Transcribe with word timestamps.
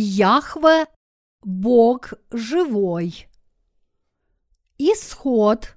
Яхве– 0.00 0.86
Бог 1.42 2.12
живой. 2.30 3.26
Исход, 4.78 5.76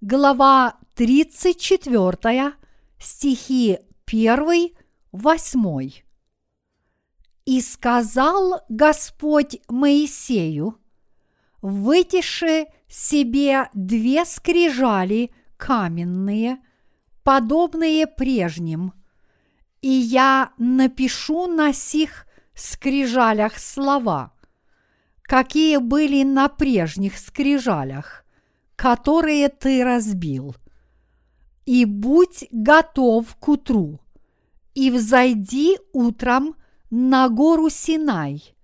глава 0.00 0.78
34, 0.94 2.52
стихи 3.00 3.78
1, 4.06 4.70
8. 5.10 5.90
И 7.44 7.60
сказал 7.60 8.60
Господь 8.68 9.58
Моисею, 9.68 10.78
вытиши 11.60 12.66
себе 12.86 13.68
две 13.74 14.24
скрижали 14.26 15.32
каменные, 15.56 16.58
подобные 17.24 18.06
прежним, 18.06 18.92
и 19.82 19.88
я 19.88 20.52
напишу 20.56 21.48
на 21.48 21.72
сих 21.72 22.25
скрижалях 22.56 23.58
слова, 23.58 24.32
какие 25.22 25.76
были 25.76 26.22
на 26.24 26.48
прежних 26.48 27.18
скрижалях, 27.18 28.24
которые 28.74 29.48
ты 29.48 29.84
разбил. 29.84 30.56
И 31.64 31.84
будь 31.84 32.46
готов 32.50 33.36
к 33.36 33.48
утру, 33.48 34.00
и 34.74 34.90
взойди 34.90 35.78
утром 35.92 36.54
на 36.90 37.28
гору 37.28 37.70
Синай, 37.70 38.54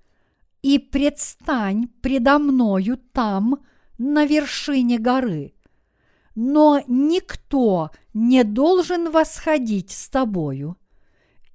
и 0.62 0.78
предстань 0.78 1.88
предо 2.00 2.38
мною 2.38 2.96
там, 2.96 3.64
на 3.98 4.24
вершине 4.24 4.98
горы. 4.98 5.54
Но 6.34 6.80
никто 6.86 7.90
не 8.14 8.44
должен 8.44 9.10
восходить 9.10 9.90
с 9.90 10.08
тобою, 10.08 10.76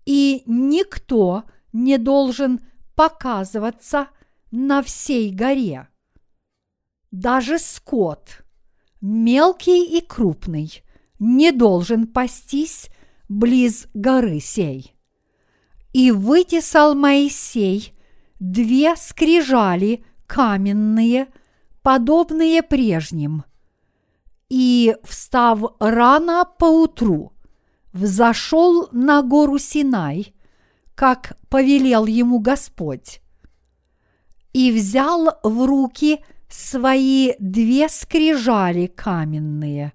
и 0.05 0.43
никто 0.45 1.43
не 1.43 1.56
должен 1.97 2.61
показываться 2.95 4.07
на 4.51 4.81
всей 4.81 5.31
горе. 5.31 5.87
Даже 7.11 7.59
скот, 7.59 8.43
мелкий 9.01 9.97
и 9.97 10.01
крупный, 10.01 10.83
не 11.19 11.51
должен 11.51 12.07
пастись 12.07 12.89
близ 13.29 13.87
горы 13.93 14.39
сей. 14.39 14.95
И 15.93 16.11
вытесал 16.11 16.95
Моисей 16.95 17.93
две 18.39 18.95
скрижали 18.95 20.05
каменные, 20.27 21.27
подобные 21.81 22.61
прежним. 22.61 23.45
И, 24.49 24.95
встав 25.03 25.59
рано 25.79 26.45
поутру, 26.57 27.33
взошел 27.93 28.89
на 28.91 29.21
гору 29.21 29.57
Синай, 29.57 30.33
как 30.97 31.37
повелел 31.49 32.07
ему 32.07 32.39
Господь, 32.39 33.21
и 34.51 34.71
взял 34.71 35.37
в 35.43 35.67
руки 35.67 36.25
свои 36.49 37.33
две 37.37 37.87
скрижали 37.87 38.87
каменные. 38.87 39.93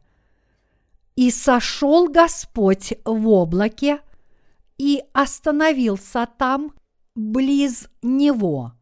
И 1.16 1.32
сошел 1.32 2.08
Господь 2.08 2.94
в 3.04 3.26
облаке 3.26 3.98
и 4.78 5.02
остановился 5.12 6.28
там 6.38 6.72
близ 7.16 7.88
него 8.00 8.72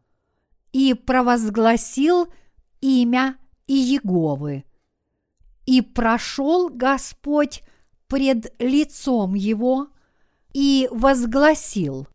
и 0.73 0.93
провозгласил 0.93 2.31
имя 2.81 3.35
Иеговы. 3.65 4.63
И 5.65 5.81
прошел 5.81 6.69
Господь 6.69 7.63
пред 8.07 8.53
лицом 8.59 9.33
его 9.33 9.87
и 10.53 10.87
возгласил 10.91 12.07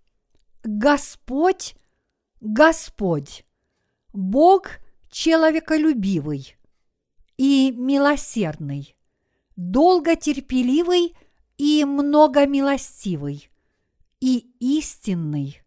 Господь, 0.67 1.77
Господь, 2.41 3.44
Бог 4.12 4.69
человеколюбивый 5.10 6.56
и 7.37 7.71
милосердный, 7.71 8.97
долготерпеливый 9.54 11.16
и 11.56 11.84
многомилостивый 11.84 13.49
и 14.21 14.50
истинный, 14.59 15.62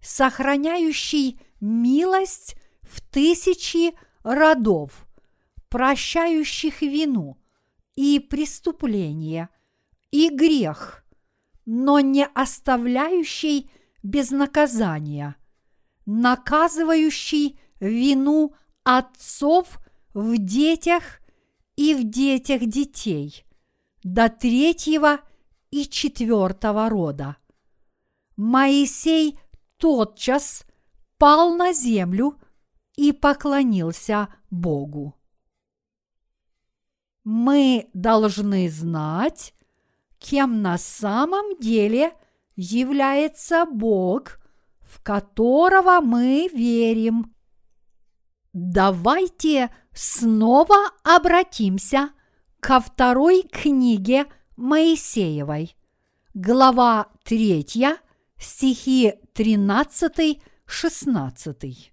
сохраняющий 0.00 1.40
милость 1.60 2.56
в 2.82 3.00
тысячи 3.00 3.94
родов, 4.22 5.06
прощающих 5.68 6.82
вину 6.82 7.36
и 7.96 8.20
преступление 8.20 9.48
и 10.12 10.28
грех, 10.28 11.04
но 11.64 11.98
не 11.98 12.24
оставляющий 12.24 13.70
без 14.06 14.30
наказания, 14.30 15.34
наказывающий 16.06 17.58
вину 17.80 18.54
отцов 18.84 19.80
в 20.14 20.36
детях 20.38 21.20
и 21.74 21.92
в 21.92 22.08
детях 22.08 22.64
детей 22.66 23.44
до 24.04 24.28
третьего 24.28 25.18
и 25.72 25.86
четвертого 25.86 26.88
рода. 26.88 27.36
Моисей 28.36 29.38
тотчас 29.76 30.64
пал 31.18 31.56
на 31.56 31.72
землю 31.72 32.40
и 32.94 33.10
поклонился 33.10 34.28
Богу. 34.50 35.16
Мы 37.24 37.90
должны 37.92 38.70
знать, 38.70 39.52
кем 40.20 40.62
на 40.62 40.78
самом 40.78 41.58
деле 41.58 42.12
является 42.56 43.64
Бог, 43.66 44.38
в 44.80 45.00
которого 45.02 46.00
мы 46.00 46.48
верим. 46.52 47.34
Давайте 48.52 49.70
снова 49.92 50.90
обратимся 51.04 52.10
ко 52.60 52.80
второй 52.80 53.42
книге 53.42 54.26
Моисеевой, 54.56 55.76
глава 56.32 57.08
3, 57.24 57.66
стихи 58.38 59.12
13-16. 59.34 61.90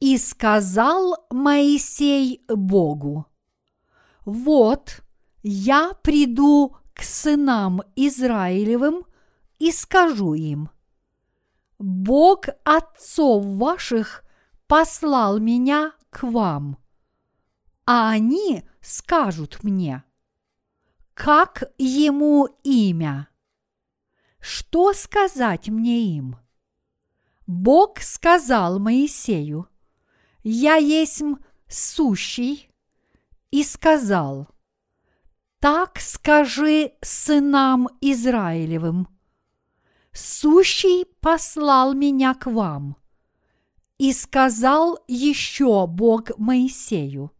И 0.00 0.16
сказал 0.18 1.26
Моисей 1.30 2.44
Богу, 2.48 3.26
«Вот 4.24 5.02
я 5.42 5.92
приду 6.02 6.76
к 6.98 7.02
сынам 7.04 7.80
Израилевым 7.94 9.06
и 9.60 9.70
скажу 9.70 10.34
им, 10.34 10.68
Бог 11.78 12.46
отцов 12.64 13.44
ваших 13.44 14.24
послал 14.66 15.38
меня 15.38 15.92
к 16.10 16.24
вам, 16.24 16.76
а 17.86 18.10
они 18.10 18.64
скажут 18.80 19.62
мне, 19.62 20.02
как 21.14 21.70
ему 21.78 22.48
имя? 22.64 23.28
Что 24.40 24.92
сказать 24.92 25.68
мне 25.68 26.16
им? 26.16 26.36
Бог 27.46 28.00
сказал 28.00 28.80
Моисею, 28.80 29.68
«Я 30.42 30.74
есть 30.74 31.22
сущий», 31.68 32.68
и 33.52 33.62
сказал, 33.62 34.48
«Так 35.60 35.98
скажи 35.98 36.92
сынам 37.02 37.88
Израилевым, 38.00 39.08
сущий 40.12 41.04
послал 41.20 41.94
меня 41.94 42.34
к 42.34 42.46
вам». 42.46 42.96
И 43.98 44.12
сказал 44.12 45.02
еще 45.08 45.88
Бог 45.88 46.38
Моисею, 46.38 47.32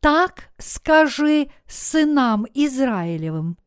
«Так 0.00 0.50
скажи 0.56 1.50
сынам 1.66 2.46
Израилевым, 2.54 3.58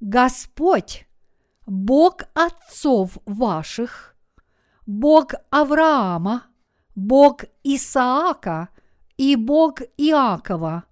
Господь, 0.00 1.08
Бог 1.66 2.22
отцов 2.34 3.18
ваших, 3.26 4.14
Бог 4.86 5.34
Авраама, 5.50 6.44
Бог 6.94 7.44
Исаака 7.64 8.68
и 9.16 9.34
Бог 9.34 9.80
Иакова 9.96 10.84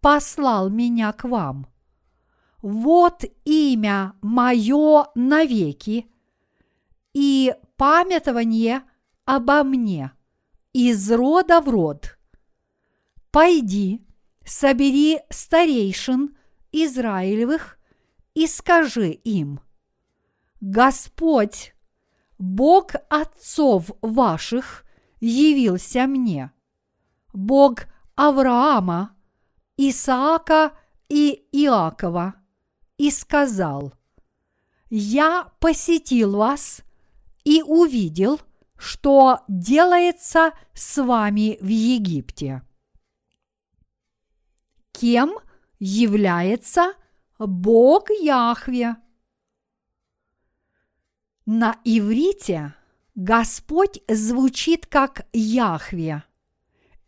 послал 0.00 0.70
меня 0.70 1.12
к 1.12 1.24
вам. 1.24 1.66
Вот 2.60 3.24
имя 3.44 4.14
мое 4.20 5.06
навеки 5.14 6.10
и 7.12 7.54
памятование 7.76 8.82
обо 9.24 9.62
мне 9.62 10.12
из 10.72 11.10
рода 11.10 11.60
в 11.60 11.68
род. 11.68 12.18
Пойди, 13.30 14.04
собери 14.44 15.20
старейшин 15.30 16.36
Израилевых 16.72 17.78
и 18.34 18.46
скажи 18.46 19.10
им, 19.10 19.60
Господь, 20.60 21.74
Бог 22.38 22.92
отцов 23.08 23.90
ваших, 24.00 24.84
явился 25.20 26.06
мне, 26.06 26.52
Бог 27.32 27.86
Авраама, 28.14 29.16
Исаака 29.78 30.76
и 31.08 31.46
Иакова, 31.52 32.34
и 32.96 33.12
сказал, 33.12 33.94
«Я 34.90 35.52
посетил 35.60 36.36
вас 36.36 36.82
и 37.44 37.62
увидел, 37.62 38.40
что 38.76 39.44
делается 39.46 40.52
с 40.74 41.00
вами 41.02 41.58
в 41.60 41.68
Египте. 41.68 42.62
Кем 44.90 45.38
является 45.78 46.94
Бог 47.38 48.10
Яхве? 48.10 48.96
На 51.46 51.76
иврите 51.84 52.74
Господь 53.14 54.00
звучит 54.08 54.86
как 54.86 55.26
Яхве 55.32 56.24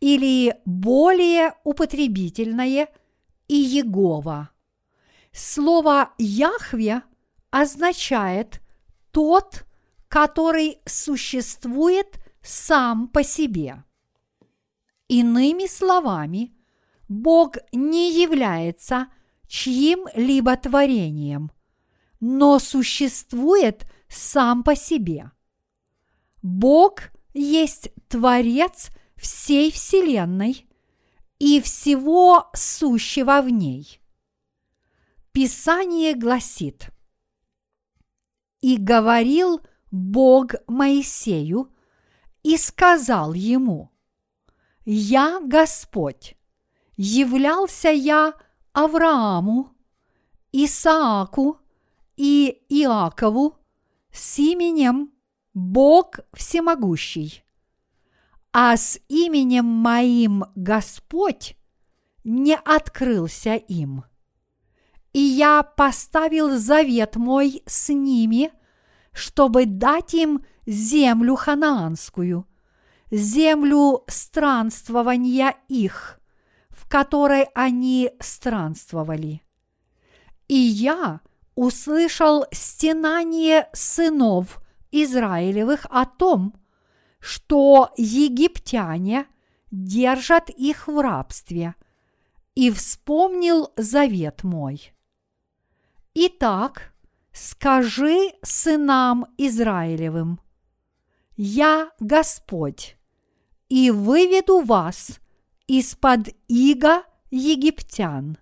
или 0.01 0.55
более 0.65 1.53
употребительное 1.63 2.89
Иегова. 3.47 4.49
Слово 5.31 6.13
Яхве 6.17 7.03
означает 7.51 8.61
тот, 9.11 9.65
который 10.09 10.79
существует 10.85 12.19
сам 12.41 13.07
по 13.07 13.23
себе. 13.23 13.85
Иными 15.07 15.67
словами, 15.67 16.53
Бог 17.07 17.57
не 17.71 18.21
является 18.21 19.07
чьим-либо 19.47 20.55
творением, 20.57 21.51
но 22.19 22.59
существует 22.59 23.85
сам 24.07 24.63
по 24.63 24.75
себе. 24.75 25.31
Бог 26.41 27.11
есть 27.33 27.91
Творец 28.07 28.89
всей 29.21 29.71
Вселенной 29.71 30.67
и 31.37 31.61
всего 31.61 32.49
сущего 32.53 33.41
в 33.41 33.49
ней. 33.49 34.01
Писание 35.31 36.15
гласит, 36.15 36.89
«И 38.61 38.77
говорил 38.77 39.61
Бог 39.91 40.55
Моисею 40.67 41.71
и 42.43 42.57
сказал 42.57 43.33
ему, 43.33 43.91
«Я 44.85 45.39
Господь, 45.39 46.35
являлся 46.97 47.89
я 47.89 48.33
Аврааму, 48.73 49.71
Исааку 50.51 51.59
и 52.17 52.63
Иакову 52.69 53.57
с 54.11 54.39
именем 54.39 55.13
Бог 55.53 56.19
Всемогущий, 56.33 57.43
а 58.53 58.75
с 58.75 58.99
именем 59.07 59.65
моим 59.65 60.45
Господь 60.55 61.55
не 62.23 62.55
открылся 62.55 63.55
им. 63.55 64.03
И 65.13 65.19
я 65.19 65.63
поставил 65.63 66.57
завет 66.57 67.15
мой 67.15 67.63
с 67.65 67.89
ними, 67.89 68.51
чтобы 69.13 69.65
дать 69.65 70.13
им 70.13 70.45
землю 70.65 71.35
ханаанскую, 71.35 72.47
землю 73.09 74.03
странствования 74.07 75.55
их, 75.67 76.19
в 76.69 76.87
которой 76.87 77.47
они 77.55 78.11
странствовали. 78.19 79.41
И 80.47 80.55
я 80.55 81.21
услышал 81.55 82.45
стенание 82.51 83.69
сынов 83.73 84.61
Израилевых 84.91 85.85
о 85.89 86.05
том, 86.05 86.60
что 87.21 87.93
египтяне 87.95 89.27
держат 89.71 90.49
их 90.49 90.87
в 90.87 90.99
рабстве, 90.99 91.75
и 92.55 92.69
вспомнил 92.71 93.71
завет 93.77 94.43
мой. 94.43 94.93
Итак, 96.13 96.93
скажи 97.31 98.33
сынам 98.41 99.27
Израилевым, 99.37 100.41
«Я 101.37 101.91
Господь, 102.01 102.97
и 103.69 103.89
выведу 103.89 104.59
вас 104.59 105.19
из-под 105.67 106.29
иго 106.49 107.03
египтян, 107.29 108.37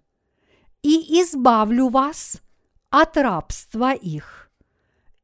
и 0.82 1.22
избавлю 1.22 1.90
вас 1.90 2.42
от 2.90 3.16
рабства 3.18 3.94
их» 3.94 4.50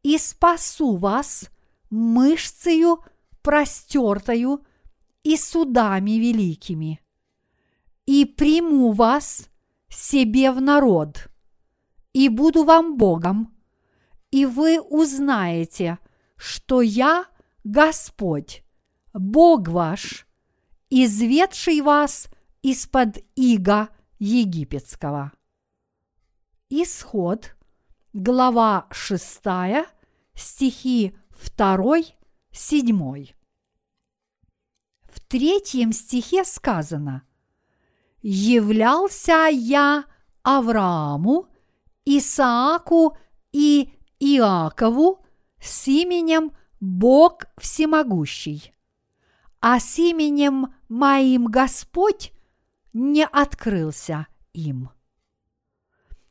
и 0.05 0.19
спасу 0.19 0.97
вас 0.97 1.49
мышцею 1.89 3.03
простертою 3.45 4.65
и 5.21 5.37
судами 5.37 6.17
великими, 6.17 6.99
и 8.07 8.25
приму 8.25 8.91
вас 8.91 9.49
себе 9.87 10.51
в 10.51 10.59
народ, 10.59 11.29
и 12.11 12.27
буду 12.27 12.63
вам 12.63 12.97
Богом, 12.97 13.55
и 14.31 14.47
вы 14.47 14.81
узнаете, 14.81 15.99
что 16.37 16.81
я 16.81 17.27
Господь, 17.63 18.63
Бог 19.13 19.67
ваш, 19.67 20.25
изведший 20.89 21.81
вас 21.81 22.29
из-под 22.63 23.19
ига 23.35 23.89
египетского. 24.17 25.31
Исход, 26.69 27.55
глава 28.11 28.87
6, 28.89 29.39
стихи 30.33 31.15
2, 31.55 32.14
7. 32.55 33.27
В 35.03 35.19
третьем 35.27 35.91
стихе 35.91 36.45
сказано 36.45 37.23
«Являлся 38.21 39.49
я 39.51 40.05
Аврааму, 40.41 41.47
Исааку 42.05 43.17
и 43.51 43.91
Иакову 44.19 45.25
с 45.59 45.89
именем 45.89 46.53
Бог 46.79 47.45
Всемогущий, 47.57 48.73
а 49.59 49.81
с 49.81 49.99
именем 49.99 50.73
моим 50.87 51.47
Господь 51.47 52.31
не 52.93 53.25
открылся 53.25 54.27
им». 54.53 54.91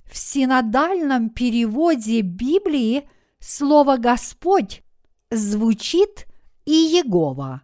В 0.06 0.16
синодальном 0.16 1.28
переводе 1.28 2.22
Библии 2.22 3.10
слово 3.40 3.98
«Господь» 3.98 4.83
звучит 5.34 6.26
«Иегова». 6.66 7.62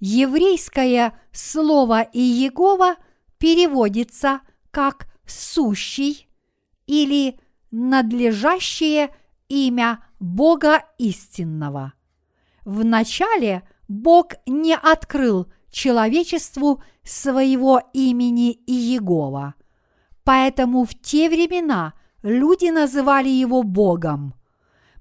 Еврейское 0.00 1.18
слово 1.32 2.02
«Иегова» 2.12 2.96
переводится 3.38 4.40
как 4.70 5.08
«сущий» 5.26 6.28
или 6.86 7.38
«надлежащее 7.70 9.14
имя 9.48 10.04
Бога 10.20 10.84
истинного». 10.98 11.94
Вначале 12.64 13.62
Бог 13.88 14.34
не 14.46 14.76
открыл 14.76 15.50
человечеству 15.70 16.82
своего 17.02 17.82
имени 17.92 18.52
Иегова, 18.66 19.54
поэтому 20.24 20.84
в 20.84 20.94
те 20.94 21.28
времена 21.28 21.94
люди 22.22 22.66
называли 22.70 23.28
его 23.28 23.62
Богом. 23.62 24.34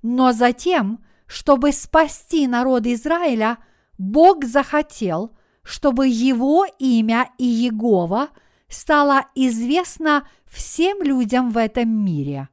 Но 0.02 0.32
затем, 0.32 1.04
чтобы 1.28 1.72
спасти 1.72 2.48
народ 2.48 2.86
Израиля, 2.88 3.58
Бог 3.98 4.46
захотел, 4.46 5.36
чтобы 5.64 6.08
его 6.08 6.66
имя 6.80 7.30
и 7.38 7.46
Иегова 7.46 8.30
стало 8.70 9.26
известно 9.36 10.28
всем 10.46 11.02
людям 11.02 11.52
в 11.52 11.58
этом 11.58 11.90
мире. 11.90 12.50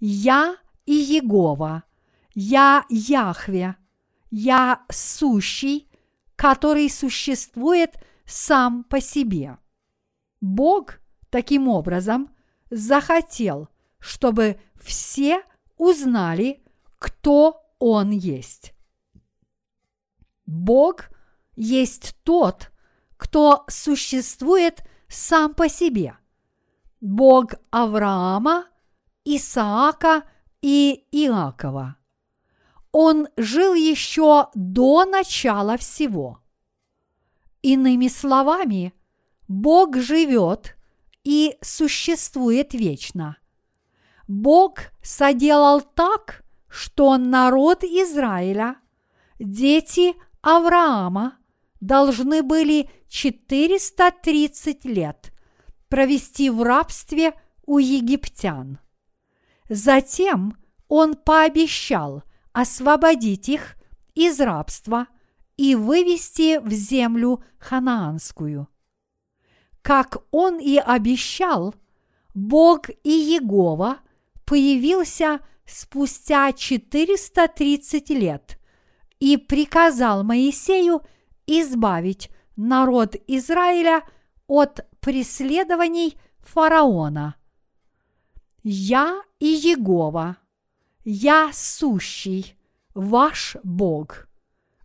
Я 0.00 0.56
и 0.84 0.92
Иегова, 0.92 1.84
я 2.34 2.84
Яхве, 2.90 3.76
я 4.30 4.82
сущий, 4.90 5.88
который 6.36 6.90
существует 6.90 7.94
сам 8.26 8.84
по 8.84 9.00
себе. 9.00 9.58
Бог 10.40 11.00
таким 11.30 11.68
образом 11.68 12.28
захотел, 12.70 13.68
чтобы 13.98 14.60
все 14.78 15.42
узнали 15.78 16.64
кто 16.98 17.63
Он 17.86 18.12
есть. 18.12 18.72
Бог 20.46 21.10
есть 21.54 22.16
тот, 22.22 22.70
кто 23.18 23.66
существует 23.68 24.82
сам 25.06 25.52
по 25.52 25.68
себе. 25.68 26.16
Бог 27.02 27.56
Авраама, 27.70 28.64
Исаака 29.26 30.24
и 30.62 31.04
Иакова. 31.12 31.98
Он 32.90 33.28
жил 33.36 33.74
еще 33.74 34.48
до 34.54 35.04
начала 35.04 35.76
всего. 35.76 36.38
Иными 37.60 38.08
словами, 38.08 38.94
Бог 39.46 39.98
живет 39.98 40.74
и 41.22 41.58
существует 41.60 42.72
вечно. 42.72 43.36
Бог 44.26 44.78
соделал 45.02 45.82
так, 45.82 46.43
что 46.74 47.16
народ 47.18 47.84
Израиля, 47.84 48.78
дети 49.38 50.16
Авраама, 50.42 51.38
должны 51.80 52.42
были 52.42 52.90
430 53.08 54.84
лет 54.84 55.32
провести 55.88 56.50
в 56.50 56.64
рабстве 56.64 57.34
у 57.64 57.78
египтян. 57.78 58.80
Затем 59.68 60.56
он 60.88 61.14
пообещал 61.14 62.24
освободить 62.52 63.48
их 63.48 63.76
из 64.16 64.40
рабства 64.40 65.06
и 65.56 65.76
вывести 65.76 66.58
в 66.58 66.72
землю 66.72 67.44
ханаанскую. 67.58 68.66
Как 69.80 70.16
он 70.32 70.58
и 70.58 70.78
обещал, 70.78 71.72
Бог 72.34 72.90
и 73.04 73.10
Егова 73.10 73.98
появился 74.44 75.38
спустя 75.66 76.52
430 76.52 78.10
лет 78.10 78.58
и 79.18 79.36
приказал 79.36 80.24
Моисею 80.24 81.02
избавить 81.46 82.30
народ 82.56 83.16
Израиля 83.26 84.02
от 84.46 84.86
преследований 85.00 86.18
фараона. 86.40 87.36
Я 88.62 89.22
и 89.38 89.46
Егова, 89.46 90.38
я 91.04 91.50
сущий, 91.52 92.56
ваш 92.94 93.56
Бог. 93.62 94.28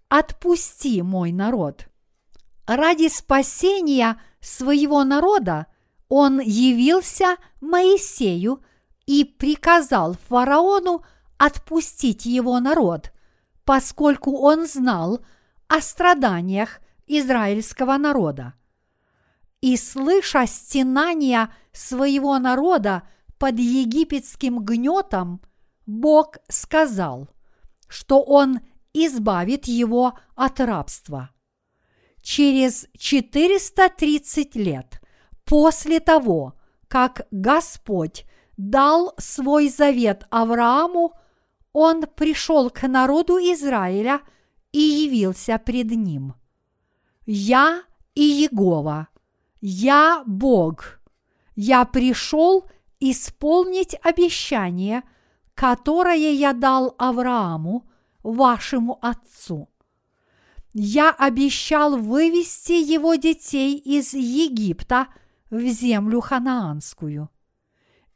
Отпусти 0.09 1.01
мой 1.01 1.31
народ. 1.31 1.88
Ради 2.65 3.07
спасения 3.07 4.19
своего 4.41 5.03
народа 5.03 5.67
он 6.07 6.39
явился 6.39 7.38
Моисею 7.62 8.63
и 9.10 9.24
приказал 9.24 10.13
фараону 10.28 11.04
отпустить 11.39 12.28
его 12.28 12.60
народ, 12.60 13.12
поскольку 13.66 14.38
он 14.38 14.68
знал 14.68 15.25
о 15.68 15.82
страданиях 15.82 16.80
израильского 17.08 17.98
народа. 17.98 18.54
И 19.62 19.78
слыша 19.78 20.46
стенания 20.46 21.51
своего 21.72 22.38
народа 22.38 23.01
под 23.39 23.58
египетским 23.58 24.60
гнетом, 24.60 25.42
Бог 25.88 26.38
сказал, 26.48 27.30
что 27.88 28.22
Он 28.22 28.60
избавит 28.94 29.66
его 29.66 30.20
от 30.36 30.60
рабства. 30.60 31.32
Через 32.22 32.86
430 32.96 34.56
лет 34.56 35.01
после 35.46 36.00
того, 36.00 36.54
как 36.88 37.25
Господь 37.32 38.28
дал 38.60 39.13
свой 39.18 39.70
завет 39.70 40.28
Аврааму, 40.32 41.13
он 41.72 42.04
пришел 42.18 42.70
к 42.70 42.86
народу 42.89 43.38
Израиля 43.38 44.20
и 44.74 44.80
явился 44.80 45.58
пред 45.58 45.92
ним. 45.92 46.34
Я 47.25 47.84
и 48.16 48.22
Егова, 48.22 49.08
я 49.62 50.24
Бог, 50.28 51.00
я 51.56 51.86
пришел 51.86 52.66
исполнить 53.00 53.96
обещание, 54.04 55.04
которое 55.54 56.34
я 56.34 56.51
дал 56.51 56.96
Аврааму, 56.98 57.89
вашему 58.24 59.00
отцу. 59.01 59.70
Я 60.74 61.12
обещал 61.12 61.96
вывести 61.96 62.74
его 62.74 63.16
детей 63.16 63.78
из 63.78 64.13
Египта 64.13 65.08
в 65.50 65.62
землю 65.62 66.20
ханаанскую. 66.20 67.30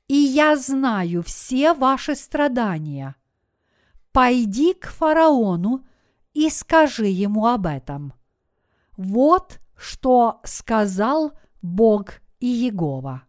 И 0.07 0.15
я 0.15 0.55
знаю 0.55 1.23
все 1.23 1.73
ваши 1.73 2.15
страдания. 2.15 3.15
Пойди 4.11 4.73
к 4.73 4.87
фараону 4.87 5.85
и 6.33 6.49
скажи 6.49 7.07
ему 7.07 7.47
об 7.47 7.65
этом. 7.65 8.13
Вот 8.97 9.59
что 9.75 10.41
сказал 10.43 11.33
Бог 11.61 12.21
и 12.39 12.47
Егова. 12.47 13.23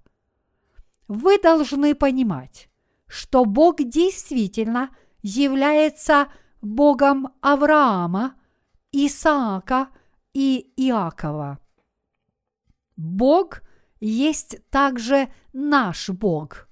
Вы 1.09 1.39
должны 1.39 1.95
понимать, 1.95 2.69
что 3.07 3.45
Бог 3.45 3.77
действительно 3.77 4.91
является 5.23 6.29
Богом 6.61 7.29
Авраама, 7.41 8.35
Исаака 8.93 9.89
и 10.33 10.73
Иакова. 10.77 11.59
Бог 12.97 13.63
есть 14.07 14.59
также 14.69 15.33
наш 15.55 16.11
Бог, 16.11 16.69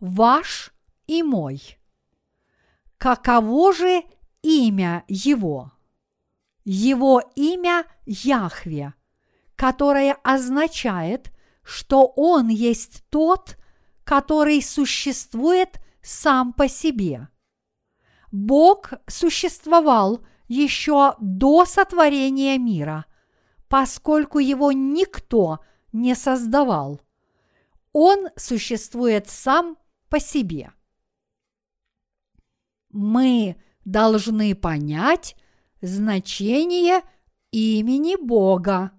ваш 0.00 0.72
и 1.06 1.22
мой. 1.22 1.78
Каково 2.96 3.74
же 3.74 4.02
имя 4.40 5.04
Его? 5.06 5.72
Его 6.64 7.22
имя 7.36 7.84
Яхве, 8.06 8.94
которое 9.56 10.14
означает, 10.22 11.30
что 11.62 12.06
Он 12.16 12.48
есть 12.48 13.04
тот, 13.10 13.58
который 14.04 14.62
существует 14.62 15.80
сам 16.00 16.54
по 16.54 16.66
себе. 16.66 17.28
Бог 18.32 18.92
существовал 19.06 20.24
еще 20.48 21.14
до 21.20 21.66
сотворения 21.66 22.56
мира, 22.56 23.04
поскольку 23.68 24.38
его 24.38 24.72
никто 24.72 25.60
не 25.92 26.14
создавал. 26.14 27.00
Он 27.92 28.28
существует 28.36 29.28
сам 29.28 29.76
по 30.08 30.20
себе. 30.20 30.72
Мы 32.90 33.56
должны 33.84 34.54
понять 34.54 35.36
значение 35.80 37.02
имени 37.50 38.16
Бога. 38.16 38.92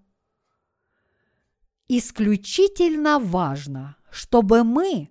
Исключительно 1.88 3.20
важно, 3.20 3.98
чтобы 4.10 4.64
мы 4.64 5.10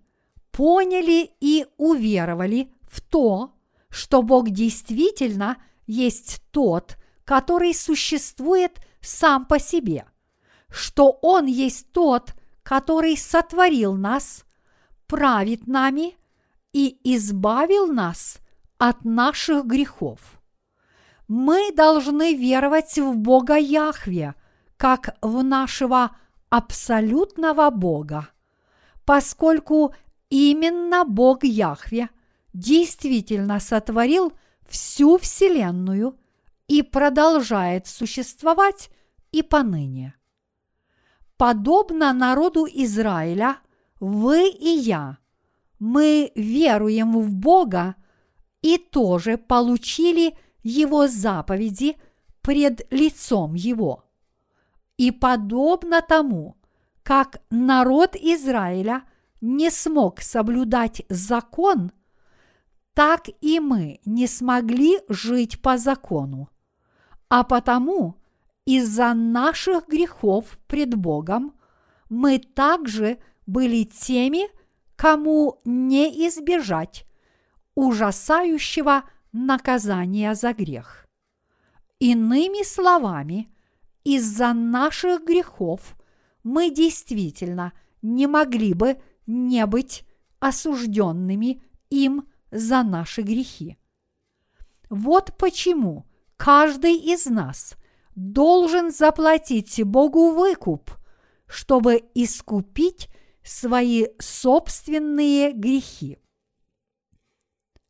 поняли 0.51 1.31
и 1.41 1.67
уверовали 1.77 2.73
в 2.83 3.01
то, 3.01 3.55
что 3.91 4.23
Бог 4.23 4.51
действительно 4.51 5.59
есть 5.87 6.43
тот, 6.51 6.97
который 7.25 7.75
существует 7.75 8.81
сам 9.01 9.47
по 9.47 9.59
себе, 9.59 10.07
что 10.71 11.19
Он 11.23 11.47
есть 11.47 11.93
тот, 11.93 12.35
который 12.62 13.17
сотворил 13.17 13.95
нас, 13.95 14.45
правит 15.07 15.67
нами 15.67 16.17
и 16.73 16.99
избавил 17.05 17.87
нас 17.87 18.39
от 18.79 19.05
наших 19.05 19.67
грехов. 19.67 20.41
Мы 21.29 21.73
должны 21.73 22.35
веровать 22.35 22.99
в 22.99 23.17
Бога 23.17 23.57
Яхве, 23.57 24.35
как 24.77 25.17
в 25.21 25.43
нашего 25.43 26.17
абсолютного 26.49 27.71
Бога, 27.71 28.29
поскольку 29.05 29.95
именно 30.29 31.05
Бог 31.05 31.45
Яхве– 31.45 32.09
действительно 32.53 33.61
сотворил 33.61 34.33
всю 34.69 35.19
Вселенную 35.19 36.19
и 36.69 36.83
продолжает 36.83 37.87
существовать 37.87 38.91
и 39.33 39.43
поныне. 39.43 40.15
Подобно 41.41 42.13
народу 42.13 42.67
Израиля, 42.71 43.57
вы 43.99 44.51
и 44.51 44.69
я, 44.69 45.17
мы 45.79 46.33
веруем 46.35 47.19
в 47.19 47.33
Бога 47.33 47.95
и 48.61 48.77
тоже 48.77 49.39
получили 49.39 50.37
Его 50.63 51.09
заповеди 51.09 51.97
пред 52.43 52.87
лицом 52.93 53.55
Его. 53.55 54.05
И 54.99 55.11
подобно 55.13 56.03
тому, 56.03 56.57
как 57.03 57.41
народ 57.49 58.17
Израиля 58.17 59.05
не 59.41 59.71
смог 59.71 60.21
соблюдать 60.21 61.07
закон– 61.09 61.91
так 62.93 63.29
и 63.41 63.61
мы 63.61 64.01
не 64.05 64.27
смогли 64.27 64.99
жить 65.09 65.63
по 65.63 65.79
закону. 65.79 66.51
А 67.31 67.45
потому 67.45 68.20
из-за 68.67 69.14
наших 69.14 69.88
грехов 69.88 70.59
пред 70.67 70.95
Богом 70.95 71.55
мы 72.09 72.38
также 72.38 73.19
были 73.47 73.85
теми, 73.85 74.49
кому 74.97 75.61
не 75.64 76.29
избежать 76.29 77.07
ужасающего 77.75 79.05
наказания 79.33 80.35
за 80.35 80.52
грех. 80.52 81.07
Иными 81.99 82.64
словами, 82.64 83.49
из-за 84.05 84.52
наших 84.52 85.25
грехов 85.25 85.97
мы 86.43 86.71
действительно 86.71 87.73
не 88.02 88.26
могли 88.26 88.75
бы 88.75 89.00
не 89.26 89.64
быть 89.67 90.05
осужденными 90.38 91.62
им 91.90 92.26
за 92.50 92.83
наши 92.83 93.23
грехи. 93.23 93.76
Вот 94.88 95.37
почему 95.37 96.07
каждый 96.37 96.97
из 96.97 97.26
нас 97.26 97.76
должен 98.14 98.90
заплатить 98.90 99.83
Богу 99.85 100.33
выкуп, 100.33 100.90
чтобы 101.47 102.02
искупить 102.14 103.09
свои 103.43 104.07
собственные 104.19 105.52
грехи. 105.52 106.19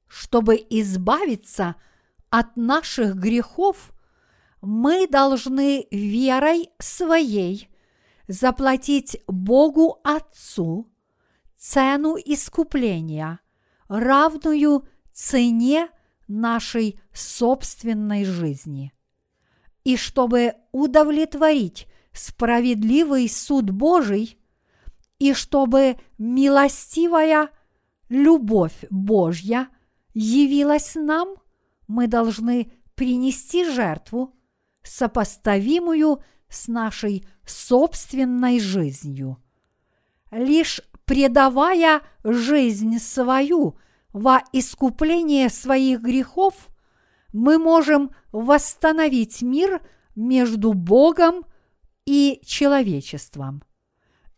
Чтобы 0.07 0.57
избавиться 0.71 1.77
от 2.31 2.57
наших 2.57 3.17
грехов, 3.17 3.93
мы 4.61 5.07
должны 5.07 5.87
верой 5.91 6.71
своей 6.79 7.69
заплатить 8.29 9.23
Богу 9.27 10.01
Отцу 10.05 10.91
цену 11.57 12.17
искупления– 12.17 13.41
равную 13.91 14.87
цене 15.13 15.89
нашей 16.29 17.01
собственной 17.13 18.25
жизни. 18.25 18.93
И 19.85 19.97
чтобы 19.97 20.55
удовлетворить 20.73 21.87
справедливый 22.13 23.29
суд 23.29 23.71
Божий, 23.71 24.39
и 25.19 25.33
чтобы 25.35 25.97
милостивая 26.19 27.51
любовь 28.09 28.85
Божья 28.91 29.69
явилась 30.15 30.95
нам, 30.95 31.37
мы 31.87 32.07
должны 32.07 32.73
принести 32.95 33.65
жертву, 33.65 34.35
сопоставимую 34.83 36.23
с 36.49 36.69
нашей 36.69 37.27
собственной 37.47 38.61
жизнью. 38.61 39.39
Лишь 40.31 40.81
предавая 41.05 42.03
жизнь 42.23 42.99
свою 42.99 43.79
во 44.13 44.43
искупление 44.53 45.49
своих 45.49 46.03
грехов, 46.03 46.55
мы 47.33 47.59
можем 47.59 48.11
восстановить 48.33 49.43
мир 49.43 49.81
между 50.15 50.73
Богом 50.73 51.45
и 52.05 52.41
человечеством. 52.45 53.63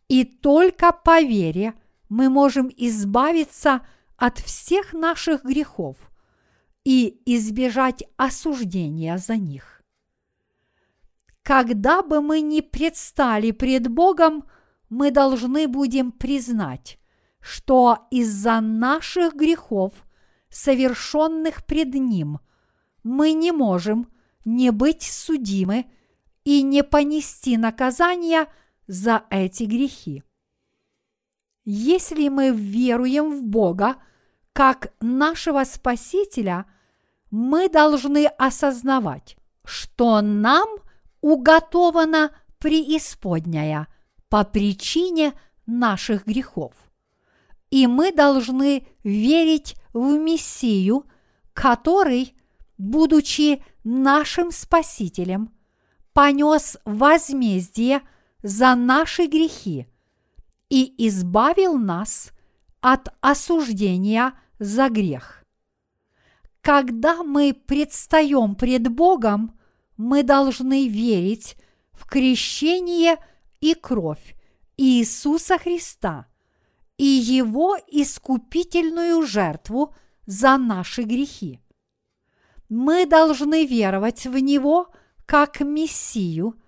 И 0.09 0.25
только 0.25 0.93
по 0.93 1.23
вере 1.23 1.75
мы 2.09 2.29
можем 2.29 2.71
избавиться 2.77 3.87
от 4.17 4.39
всех 4.39 4.93
наших 4.93 5.45
грехов 5.45 5.97
и 6.85 7.23
избежать 7.25 8.05
осуждения 8.17 9.17
за 9.19 9.37
них. 9.37 9.83
Когда 11.43 12.03
бы 12.03 12.21
мы 12.21 12.41
ни 12.41 12.61
предстали 12.61 13.51
пред 13.51 13.89
Богом, 13.89 14.45
мы 14.89 15.11
должны 15.11 15.67
будем 15.67 16.13
признать, 16.13 16.99
что 17.41 18.07
из-за 18.11 18.61
наших 18.61 19.35
грехов, 19.35 19.93
совершенных 20.51 21.65
пред 21.65 21.95
Ним, 21.95 22.39
мы 23.03 23.33
не 23.33 23.53
можем 23.53 24.09
не 24.45 24.71
быть 24.71 25.03
судимы 25.03 25.87
и 26.45 26.63
не 26.63 26.83
понести 26.83 27.57
наказания 27.57 28.49
за 28.87 29.25
эти 29.31 29.65
грехи. 29.65 30.23
Если 31.65 32.29
мы 32.29 32.51
веруем 32.51 33.31
в 33.31 33.45
Бога 33.45 33.97
как 34.53 34.93
нашего 35.01 35.65
Спасителя, 35.65 36.67
мы 37.31 37.69
должны 37.69 38.27
осознавать, 38.27 39.37
что 39.65 40.21
нам 40.21 40.69
уготована 41.21 42.33
преисподняя 42.59 43.87
по 44.29 44.45
причине 44.45 45.33
наших 45.67 46.27
грехов. 46.27 46.75
И 47.71 47.87
мы 47.87 48.13
должны 48.13 48.87
верить 49.03 49.77
в 49.93 50.19
Мессию, 50.19 51.07
который, 51.55 52.35
будучи 52.83 53.63
нашим 53.85 54.51
Спасителем, 54.51 55.51
понес 56.13 56.77
возмездие 56.85 58.03
за 58.43 58.75
наши 58.75 59.27
грехи 59.27 59.87
и 60.69 60.93
избавил 61.07 61.79
нас 61.79 62.33
от 62.81 63.09
осуждения 63.21 64.33
за 64.59 64.89
грех. 64.89 65.45
Когда 66.61 67.23
мы 67.23 67.55
предстаем 67.55 68.57
пред 68.57 68.89
Богом, 68.89 69.59
мы 69.97 70.25
должны 70.25 70.89
верить 70.89 71.57
в 71.93 72.07
крещение 72.07 73.17
и 73.61 73.75
кровь 73.75 74.35
Иисуса 74.77 75.57
Христа 75.59 76.27
и 76.99 77.05
Его 77.05 77.77
искупительную 77.87 79.23
жертву 79.23 79.95
за 80.27 80.57
наши 80.57 81.03
грехи. 81.03 81.62
Мы 82.75 83.07
должны 83.07 83.67
веровать 83.67 84.27
в 84.27 84.39
Него 84.39 84.89
как 85.27 85.61
Мессию 85.61 86.61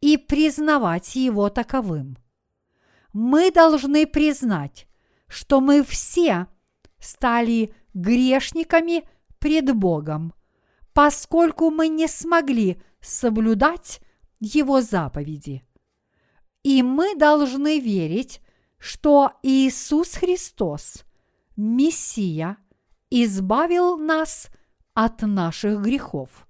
и 0.00 0.16
признавать 0.16 1.14
Его 1.14 1.48
таковым. 1.48 2.16
Мы 3.12 3.50
должны 3.50 4.06
признать, 4.06 4.86
что 5.28 5.60
мы 5.60 5.82
все 5.84 6.48
стали 6.98 7.74
грешниками 7.94 9.08
пред 9.38 9.74
Богом– 9.74 10.34
поскольку 10.94 11.70
мы 11.70 11.88
не 11.88 12.08
смогли 12.08 12.80
соблюдать 13.00 14.00
Его 14.40 14.80
заповеди. 14.80 15.62
И 16.62 16.82
мы 16.82 17.14
должны 17.16 17.78
верить, 17.80 18.40
что 18.78 19.32
Иисус 19.42 20.14
Христос, 20.14 21.04
Мессия, 21.56 22.56
избавил 23.10 23.98
нас 23.98 24.48
от 24.94 25.22
наших 25.22 25.80
грехов. 25.80 26.46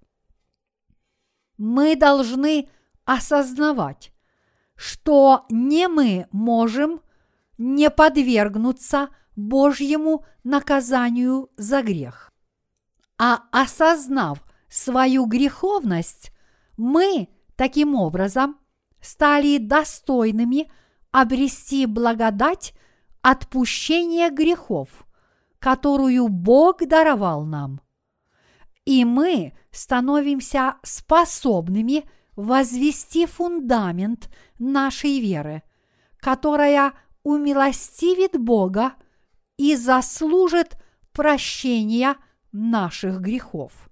Мы 1.56 1.96
должны 1.96 2.68
осознавать, 3.04 4.12
что 4.76 5.46
не 5.50 5.88
мы 5.88 6.26
можем 6.30 7.00
не 7.58 7.90
подвергнуться 7.90 9.08
Божьему 9.36 10.24
наказанию 10.42 11.50
за 11.56 11.82
грех 11.82 12.34
а 13.18 13.42
осознав 13.52 14.42
свою 14.68 15.26
греховность, 15.26 16.32
мы 16.76 17.28
таким 17.56 17.94
образом 17.94 18.58
стали 19.00 19.58
достойными 19.58 20.70
обрести 21.12 21.86
благодать 21.86 22.74
отпущения 23.22 24.30
грехов, 24.30 24.88
которую 25.58 26.28
Бог 26.28 26.86
даровал 26.86 27.44
нам. 27.44 27.80
И 28.84 29.04
мы 29.04 29.54
становимся 29.70 30.76
способными 30.82 32.08
возвести 32.36 33.26
фундамент 33.26 34.28
нашей 34.58 35.20
веры, 35.20 35.62
которая 36.18 36.92
умилостивит 37.22 38.38
Бога 38.38 38.94
и 39.56 39.76
заслужит 39.76 40.76
прощения– 41.12 42.16
наших 42.54 43.20
грехов. 43.20 43.90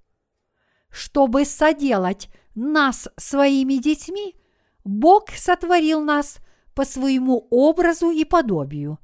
Чтобы 0.89 1.45
соделать 1.45 2.31
нас 2.55 3.09
своими 3.17 3.75
детьми, 3.75 4.37
Бог 4.85 5.31
сотворил 5.31 6.01
нас 6.01 6.39
по 6.75 6.85
своему 6.85 7.49
образу 7.51 8.11
и 8.11 8.25
подобию, 8.25 8.99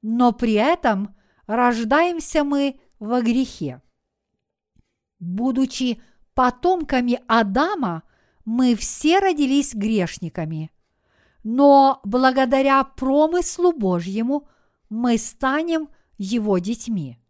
но 0.00 0.32
при 0.32 0.54
этом 0.54 1.16
рождаемся 1.46 2.44
мы 2.44 2.80
во 2.98 3.20
грехе. 3.20 3.82
Будучи 5.20 6.02
потомками 6.34 7.20
Адама, 7.28 8.02
мы 8.44 8.74
все 8.74 9.20
родились 9.20 9.74
грешниками, 9.74 10.72
но 11.44 12.00
благодаря 12.02 12.82
промыслу 12.82 13.72
Божьему 13.72 14.48
мы 14.88 15.18
станем 15.18 15.88
его 16.18 16.58
детьми 16.58 17.20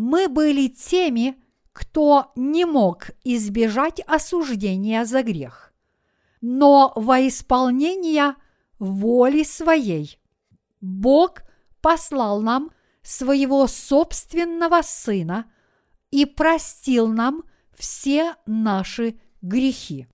мы 0.00 0.28
были 0.28 0.68
теми, 0.68 1.36
кто 1.74 2.32
не 2.34 2.64
мог 2.64 3.10
избежать 3.22 4.00
осуждения 4.06 5.04
за 5.04 5.22
грех. 5.22 5.74
Но 6.40 6.94
во 6.96 7.20
исполнение 7.28 8.34
воли 8.78 9.42
своей 9.42 10.18
Бог 10.80 11.42
послал 11.82 12.40
нам 12.40 12.70
своего 13.02 13.66
собственного 13.66 14.80
Сына 14.80 15.52
и 16.10 16.24
простил 16.26 17.08
нам 17.08 17.42
все 17.74 18.34
наши 18.46 19.18
грехи. 19.42 20.06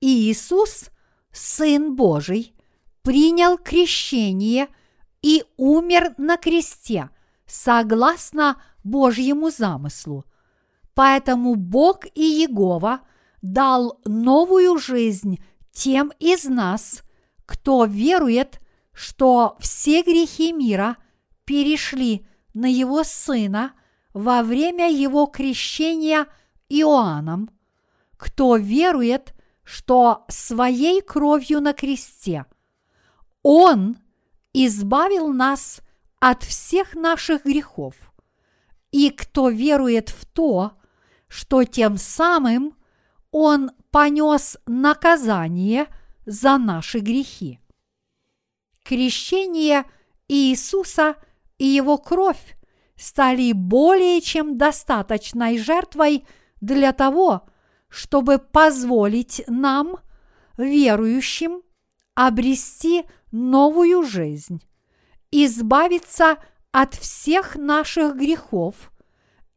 Иисус, 0.00 0.90
Сын 1.32 1.96
Божий, 1.96 2.54
принял 3.02 3.58
крещение 3.58 4.68
и 5.22 5.44
умер 5.56 6.14
на 6.18 6.36
кресте, 6.36 7.10
согласно 7.46 8.62
Божьему 8.84 9.50
замыслу. 9.50 10.24
Поэтому 10.94 11.54
Бог 11.54 12.06
и 12.14 12.22
Егова 12.22 13.00
дал 13.42 14.00
новую 14.04 14.78
жизнь 14.78 15.38
тем 15.72 16.12
из 16.18 16.44
нас, 16.44 17.02
кто 17.44 17.84
верует, 17.84 18.60
что 18.92 19.56
все 19.60 20.02
грехи 20.02 20.52
мира 20.52 20.96
перешли 21.44 22.26
на 22.54 22.66
Его 22.66 23.04
Сына 23.04 23.74
во 24.16 24.42
время 24.42 24.90
Его 24.90 25.26
крещения 25.26 26.26
Иоанном, 26.68 27.50
кто 28.16 28.56
верует, 28.56 29.34
что 29.62 30.24
своей 30.28 31.02
кровью 31.02 31.60
на 31.60 31.72
кресте 31.72 32.46
Он 33.42 33.96
избавил 34.52 35.28
нас 35.28 35.80
от 36.18 36.42
всех 36.42 36.94
наших 36.94 37.44
грехов– 37.44 37.94
и 38.96 39.10
кто 39.10 39.50
верует 39.50 40.08
в 40.08 40.24
то, 40.24 40.72
что 41.28 41.64
тем 41.64 41.98
самым 41.98 42.74
Он 43.30 43.70
понес 43.90 44.56
наказание 44.64 45.88
за 46.24 46.56
наши 46.56 47.00
грехи. 47.00 47.60
Крещение 48.84 49.84
Иисуса 50.28 51.16
и 51.58 51.66
Его 51.66 51.98
кровь 51.98 52.55
стали 52.96 53.52
более 53.52 54.20
чем 54.20 54.58
достаточной 54.58 55.58
жертвой 55.58 56.26
для 56.60 56.92
того, 56.92 57.46
чтобы 57.88 58.38
позволить 58.38 59.42
нам, 59.46 59.96
верующим, 60.56 61.62
обрести 62.14 63.04
новую 63.30 64.02
жизнь, 64.02 64.62
избавиться 65.30 66.38
от 66.72 66.94
всех 66.94 67.56
наших 67.56 68.16
грехов 68.16 68.90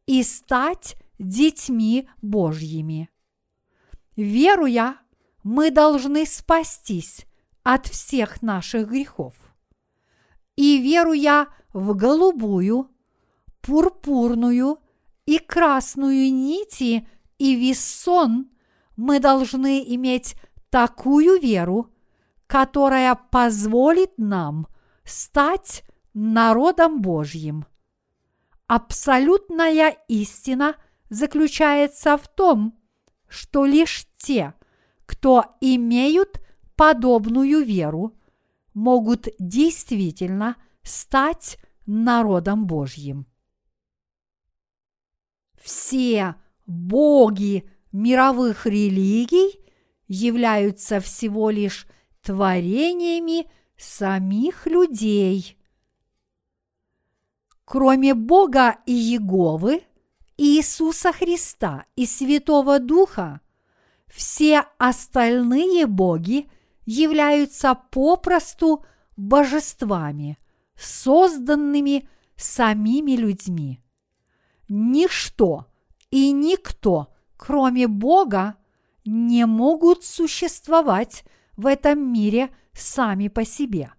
и 0.06 0.22
стать 0.22 0.96
детьми 1.18 2.08
Божьими. 2.22 3.08
Веруя, 4.16 4.96
мы 5.42 5.70
должны 5.70 6.26
спастись 6.26 7.26
от 7.62 7.86
всех 7.86 8.42
наших 8.42 8.88
грехов. 8.88 9.34
И 10.56 10.78
веруя 10.78 11.46
в 11.72 11.94
голубую, 11.94 12.90
пурпурную 13.62 14.78
и 15.26 15.38
красную 15.38 16.32
нити 16.32 17.08
и 17.38 17.54
весон, 17.54 18.50
мы 18.96 19.20
должны 19.20 19.82
иметь 19.94 20.36
такую 20.70 21.40
веру, 21.40 21.90
которая 22.46 23.14
позволит 23.14 24.18
нам 24.18 24.66
стать 25.04 25.84
народом 26.14 27.00
Божьим. 27.00 27.66
Абсолютная 28.66 29.96
истина 30.08 30.76
заключается 31.08 32.16
в 32.16 32.28
том, 32.28 32.78
что 33.28 33.64
лишь 33.64 34.06
те, 34.16 34.54
кто 35.06 35.44
имеют 35.60 36.40
подобную 36.76 37.64
веру, 37.64 38.16
могут 38.74 39.28
действительно 39.38 40.56
стать 40.82 41.58
народом 41.86 42.66
Божьим. 42.66 43.26
Все 45.60 46.36
боги 46.66 47.68
мировых 47.92 48.66
религий 48.66 49.60
являются 50.08 51.00
всего 51.00 51.50
лишь 51.50 51.86
творениями 52.22 53.46
самих 53.76 54.66
людей. 54.66 55.58
Кроме 57.64 58.14
Бога 58.14 58.78
и 58.86 58.92
Еговы, 58.92 59.82
Иисуса 60.36 61.12
Христа 61.12 61.84
и 61.94 62.06
Святого 62.06 62.78
Духа, 62.78 63.40
все 64.08 64.64
остальные 64.78 65.86
боги 65.86 66.50
являются 66.84 67.74
попросту 67.74 68.84
божествами, 69.16 70.38
созданными 70.76 72.08
самими 72.36 73.12
людьми. 73.12 73.80
Ничто 74.72 75.66
и 76.12 76.30
никто, 76.30 77.12
кроме 77.36 77.88
Бога, 77.88 78.54
не 79.04 79.44
могут 79.44 80.04
существовать 80.04 81.24
в 81.56 81.66
этом 81.66 82.12
мире 82.12 82.54
сами 82.72 83.26
по 83.26 83.44
себе. 83.44 83.92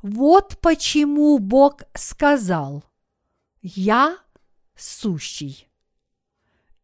Вот 0.00 0.58
почему 0.62 1.38
Бог 1.38 1.82
сказал 1.92 2.84
«Я 3.60 4.16
сущий». 4.74 5.68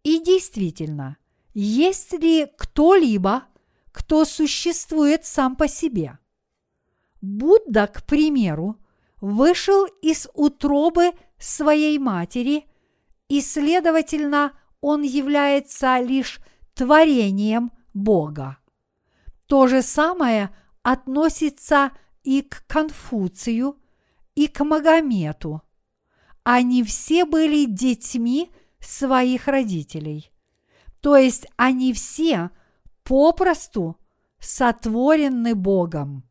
И 0.03 0.23
действительно, 0.23 1.17
есть 1.55 2.13
ли 2.13 2.47
кто-либо, 2.59 3.45
кто 3.91 4.27
существует 4.27 5.25
сам 5.25 5.57
по 5.57 5.67
себе? 5.67 6.19
Будда, 7.23 7.87
к 7.87 8.05
примеру, 8.05 8.77
вышел 9.23 9.87
из 10.03 10.29
утробы 10.35 11.13
своей 11.39 11.99
матери, 11.99 12.67
и, 13.29 13.41
следовательно, 13.41 14.53
он 14.81 15.03
является 15.03 15.99
лишь 16.01 16.41
творением 16.75 17.73
Бога. 17.95 18.59
То 19.47 19.67
же 19.67 19.83
самое 19.83 20.55
относится 20.83 21.93
и 22.23 22.43
к 22.43 22.65
Конфуцию, 22.67 23.77
и 24.35 24.47
к 24.47 24.65
Магомету. 24.65 25.63
Они 26.43 26.83
все 26.83 27.25
были 27.25 27.65
детьми 27.65 28.51
своих 28.81 29.49
родителей. 29.49 30.31
То 31.01 31.17
есть 31.17 31.47
они 31.57 31.93
все 31.93 32.51
попросту 33.03 33.97
сотворены 34.39 35.55
Богом. 35.55 36.25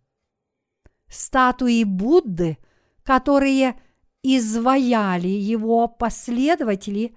Статуи 1.07 1.83
Будды, 1.83 2.57
которые 3.03 3.79
изваяли 4.35 5.27
его 5.27 5.87
последователи, 5.87 7.15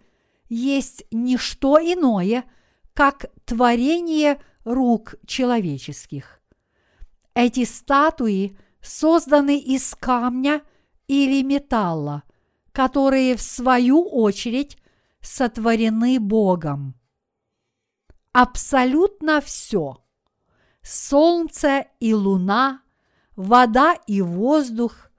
есть 0.49 1.05
не 1.11 1.37
что 1.37 1.79
иное, 1.79 2.44
как 2.94 3.27
творение 3.44 4.40
рук 4.64 5.16
человеческих. 5.27 6.40
Эти 7.35 7.64
статуи 7.64 8.57
созданы 8.81 9.59
из 9.59 9.94
камня 9.94 10.62
или 11.09 11.42
металла, 11.42 12.23
которые 12.73 13.37
в 13.37 13.42
свою 13.42 14.03
очередь 14.03 14.77
сотворены 15.20 16.20
Богом. 16.20 16.94
Абсолютно 18.33 19.40
все– 19.40 20.05
солнце 20.83 21.87
и 21.99 22.14
луна, 22.14 22.83
вода 23.37 23.94
и 24.07 24.20
воздух, 24.23 25.10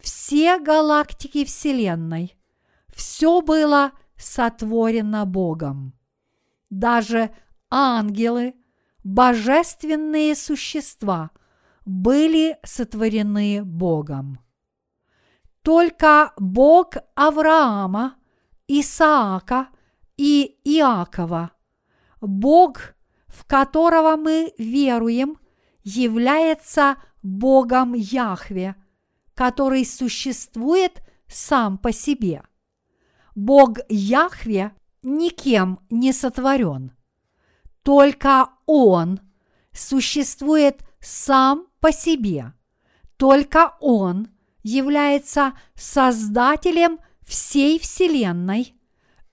все 0.00 0.58
галактики 0.58 1.44
Вселенной– 1.44 2.34
все 2.98 3.42
было 3.42 3.92
сотворено 4.16 5.24
Богом. 5.24 5.94
Даже 6.68 7.30
ангелы, 7.70 8.54
божественные 9.04 10.34
существа 10.34 11.30
были 11.84 12.58
сотворены 12.64 13.62
Богом. 13.64 14.40
Только 15.62 16.32
Бог 16.38 16.94
Авраама, 17.14 18.16
Исаака 18.66 19.68
и 20.16 20.58
Иакова, 20.64 21.52
Бог, 22.20 22.80
в 23.28 23.44
которого 23.44 24.16
мы 24.16 24.52
веруем, 24.58 25.38
является 25.84 26.96
Богом 27.22 27.94
Яхве, 27.94 28.74
который 29.38 29.84
существует 29.86 31.00
сам 31.28 31.78
по 31.78 31.92
себе. 31.92 32.42
Бог 33.36 33.78
Яхве 33.88 34.72
никем 35.04 35.78
не 35.90 36.12
сотворен. 36.12 36.90
Только 37.84 38.48
Он 38.66 39.20
существует 39.72 40.82
сам 40.98 41.68
по 41.78 41.92
себе. 41.92 42.52
Только 43.16 43.76
Он 43.78 44.26
является 44.64 45.52
Создателем 45.76 46.98
всей 47.24 47.78
Вселенной, 47.78 48.74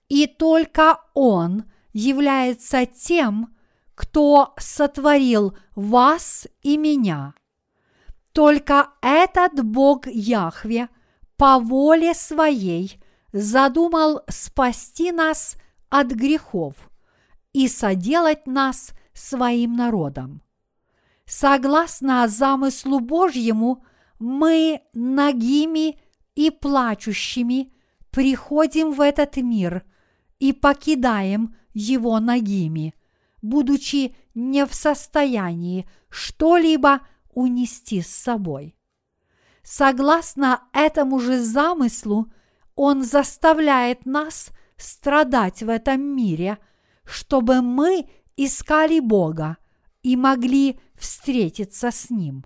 и 0.08 0.28
только 0.28 1.00
Он 1.16 1.64
является 1.94 2.86
тем, 2.86 3.56
кто 3.96 4.54
сотворил 4.60 5.58
вас 5.74 6.48
и 6.62 6.78
меня. 6.78 7.34
Только 8.36 8.90
этот 9.02 9.64
Бог 9.64 10.08
Яхве 10.08 10.90
по 11.38 11.58
воле 11.58 12.14
своей 12.14 13.02
задумал 13.32 14.24
спасти 14.28 15.14
нас 15.14 15.56
от 15.90 16.08
грехов 16.08 16.76
и 17.54 17.70
соделать 17.70 18.46
нас 18.46 18.92
своим 19.14 19.78
народом. 19.78 20.42
Согласно 21.26 22.28
замыслу 22.28 23.00
Божьему, 23.00 23.86
мы 24.20 24.82
нагими 24.94 25.98
и 26.36 26.52
плачущими 26.52 27.72
приходим 28.12 28.92
в 28.92 29.00
этот 29.00 29.38
мир 29.38 29.86
и 30.40 30.52
покидаем 30.52 31.56
его 31.74 32.20
нагими, 32.20 32.96
будучи 33.42 34.14
не 34.34 34.66
в 34.66 34.76
состоянии 34.76 35.88
что-либо 36.10 37.00
унести 37.36 38.02
с 38.02 38.08
собой. 38.08 38.76
Согласно 39.64 40.64
этому 40.74 41.20
же 41.20 41.40
замыслу, 41.40 42.32
он 42.76 43.04
заставляет 43.04 44.06
нас 44.06 44.50
страдать 44.78 45.64
в 45.64 45.70
этом 45.70 46.02
мире, 46.02 46.58
чтобы 47.04 47.62
мы 47.62 48.10
искали 48.38 49.00
Бога 49.00 49.58
и 50.04 50.16
могли 50.16 50.80
встретиться 50.96 51.92
с 51.92 52.10
Ним. 52.10 52.46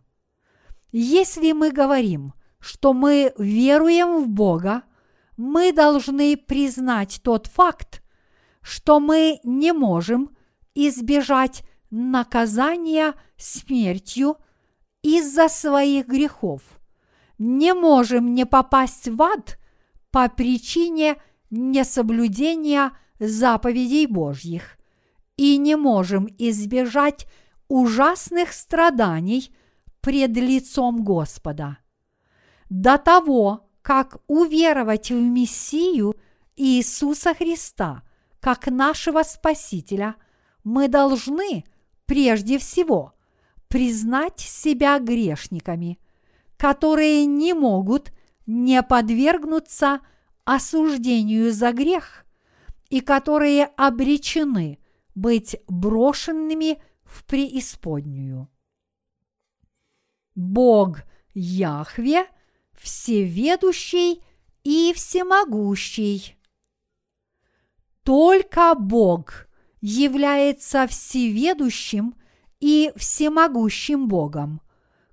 Если 0.92 1.52
мы 1.52 1.72
говорим, 1.72 2.34
что 2.60 2.94
мы 2.94 3.34
веруем 3.38 4.24
в 4.24 4.30
Бога, 4.30 4.84
мы 5.38 5.72
должны 5.72 6.36
признать 6.36 7.22
тот 7.24 7.48
факт, 7.48 8.04
что 8.62 9.00
мы 9.00 9.40
не 9.44 9.72
можем 9.72 10.36
избежать 10.76 11.64
наказания 11.90 13.14
смертью 13.38 14.38
из-за 15.18 15.48
своих 15.48 16.08
грехов, 16.08 16.62
не 17.38 17.74
можем 17.74 18.34
не 18.36 18.46
попасть 18.46 19.08
в 19.08 19.22
ад, 19.22 19.58
по 20.12 20.28
причине 20.28 21.18
несоблюдения 21.50 22.92
заповедей 23.20 24.08
Божьих 24.08 24.78
и 25.38 25.58
не 25.58 25.76
можем 25.76 26.28
избежать 26.38 27.28
ужасных 27.68 28.54
страданий 28.54 29.54
пред 30.02 30.32
лицом 30.32 31.04
Господа. 31.04 31.78
До 32.70 32.98
того, 32.98 33.70
как 33.82 34.18
уверовать 34.28 35.12
в 35.12 35.16
Мессию 35.16 36.16
Иисуса 36.56 37.34
Христа 37.34 38.04
как 38.40 38.68
нашего 38.68 39.24
Спасителя, 39.24 40.16
мы 40.64 40.88
должны 40.88 41.66
прежде 42.06 42.58
всего 42.58 43.14
признать 43.70 44.40
себя 44.40 45.00
грешниками, 45.00 46.00
которые 46.58 47.26
не 47.26 47.54
могут 47.54 48.12
не 48.46 48.84
подвергнуться 48.84 50.02
осуждению 50.44 51.54
за 51.54 51.72
грех 51.72 52.26
и 52.90 53.00
которые 53.00 53.66
обречены 53.78 54.80
быть 55.16 55.56
брошенными 55.68 56.82
в 57.04 57.24
преисподнюю. 57.26 58.50
Бог 60.36 61.04
Яхве 61.34 62.26
всеведущий 62.74 64.24
и 64.64 64.94
всемогущий. 64.96 66.38
Только 68.04 68.74
Бог 68.76 69.48
является 69.82 70.88
всеведущим 70.88 72.16
и 72.60 72.92
всемогущим 72.96 74.08
Богом, 74.08 74.62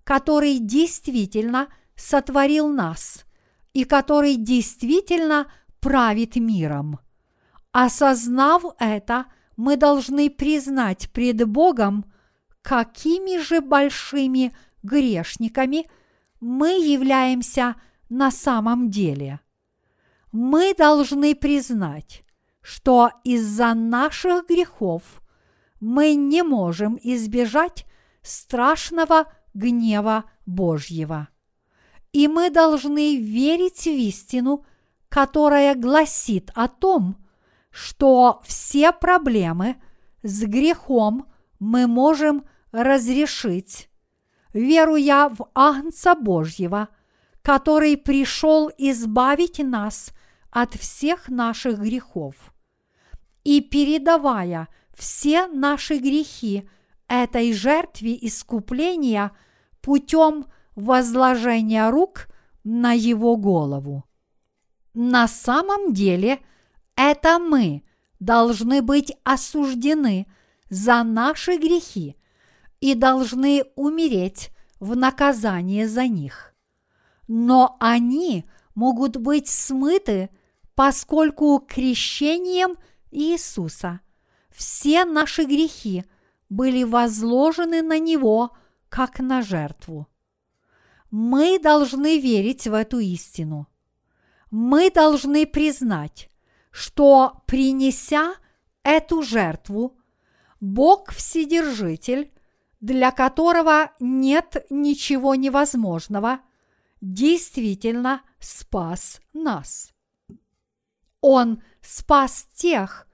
который 0.04 0.58
действительно 0.58 1.68
сотворил 1.94 2.68
нас 2.68 3.24
и 3.72 3.84
который 3.84 4.36
действительно 4.36 5.50
правит 5.80 6.36
миром. 6.36 6.98
Осознав 7.72 8.64
это, 8.78 9.26
мы 9.56 9.76
должны 9.76 10.30
признать 10.30 11.10
пред 11.12 11.46
Богом, 11.48 12.04
какими 12.62 13.38
же 13.38 13.60
большими 13.60 14.52
грешниками 14.82 15.88
мы 16.40 16.70
являемся 16.70 17.76
на 18.08 18.30
самом 18.30 18.90
деле. 18.90 19.40
Мы 20.32 20.74
должны 20.74 21.34
признать, 21.34 22.24
что 22.60 23.10
из-за 23.24 23.74
наших 23.74 24.46
грехов 24.48 25.22
мы 25.80 26.14
не 26.14 26.42
можем 26.42 26.98
избежать 27.02 27.86
страшного 28.22 29.32
гнева 29.54 30.24
Божьего. 30.44 31.28
И 32.12 32.28
мы 32.28 32.50
должны 32.50 33.16
верить 33.16 33.84
в 33.84 33.90
истину, 33.90 34.64
которая 35.08 35.74
гласит 35.74 36.50
о 36.54 36.68
том, 36.68 37.16
что 37.70 38.40
все 38.44 38.92
проблемы 38.92 39.76
с 40.22 40.42
грехом 40.44 41.26
мы 41.58 41.86
можем 41.86 42.44
разрешить, 42.72 43.88
веруя 44.52 45.28
в 45.28 45.48
Агнца 45.54 46.14
Божьего, 46.14 46.88
который 47.42 47.96
пришел 47.96 48.70
избавить 48.76 49.58
нас 49.58 50.10
от 50.50 50.74
всех 50.74 51.28
наших 51.28 51.78
грехов. 51.78 52.34
И 53.44 53.60
передавая 53.60 54.68
все 54.96 55.46
наши 55.46 55.98
грехи 55.98 56.68
этой 57.08 57.52
жертве 57.52 58.18
искупления 58.20 59.32
путем 59.80 60.46
возложения 60.74 61.90
рук 61.90 62.28
на 62.64 62.92
его 62.92 63.36
голову. 63.36 64.04
На 64.94 65.28
самом 65.28 65.92
деле– 65.92 66.40
это 66.96 67.38
мы 67.38 67.84
должны 68.18 68.82
быть 68.82 69.12
осуждены 69.22 70.26
за 70.70 71.04
наши 71.04 71.58
грехи 71.58 72.16
и 72.80 72.94
должны 72.94 73.64
умереть 73.76 74.50
в 74.80 74.96
наказание 74.96 75.86
за 75.86 76.06
них. 76.08 76.54
Но 77.28 77.76
они 77.80 78.46
могут 78.74 79.16
быть 79.18 79.48
смыты, 79.48 80.30
поскольку 80.74 81.58
крещением 81.66 82.76
Иисуса 83.10 84.00
все 84.56 85.04
наши 85.04 85.44
грехи 85.44 86.04
были 86.48 86.82
возложены 86.82 87.82
на 87.82 87.98
Него 87.98 88.56
как 88.88 89.20
на 89.20 89.42
жертву. 89.42 90.08
Мы 91.10 91.58
должны 91.58 92.18
верить 92.18 92.66
в 92.66 92.72
эту 92.72 92.98
истину. 92.98 93.68
Мы 94.50 94.90
должны 94.90 95.46
признать, 95.46 96.30
что 96.70 97.42
принеся 97.46 98.34
эту 98.82 99.22
жертву, 99.22 99.98
Бог 100.60 101.12
Вседержитель, 101.12 102.32
для 102.80 103.10
которого 103.10 103.92
нет 104.00 104.64
ничего 104.70 105.34
невозможного, 105.34 106.40
действительно 107.02 108.22
спас 108.40 109.20
нас. 109.34 109.92
Он 111.20 111.62
спас 111.82 112.48
тех, 112.54 113.06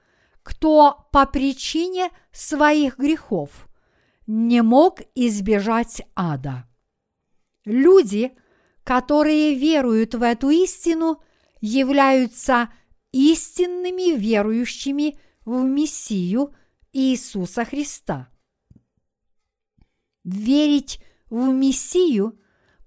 кто 0.43 1.09
по 1.13 1.27
причине 1.27 2.11
своих 2.33 2.99
грехов 2.99 3.69
не 4.27 4.63
мог 4.63 5.01
избежать 5.15 6.03
ада. 6.15 6.69
Люди, 7.65 8.33
которые 8.85 9.55
веруют 9.55 10.15
в 10.15 10.23
эту 10.23 10.51
истину, 10.51 11.23
являются 11.61 12.73
истинными 13.13 14.17
верующими 14.17 15.19
в 15.45 15.63
Мессию 15.63 16.55
Иисуса 16.93 17.65
Христа. 17.65 18.29
Верить 20.25 21.01
в 21.31 21.49
Мессию 21.49 22.39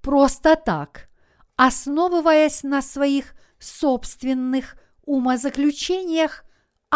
просто 0.02 0.56
так, 0.56 1.10
основываясь 1.56 2.64
на 2.64 2.82
своих 2.82 3.34
собственных 3.60 4.78
умозаключениях, 5.04 6.45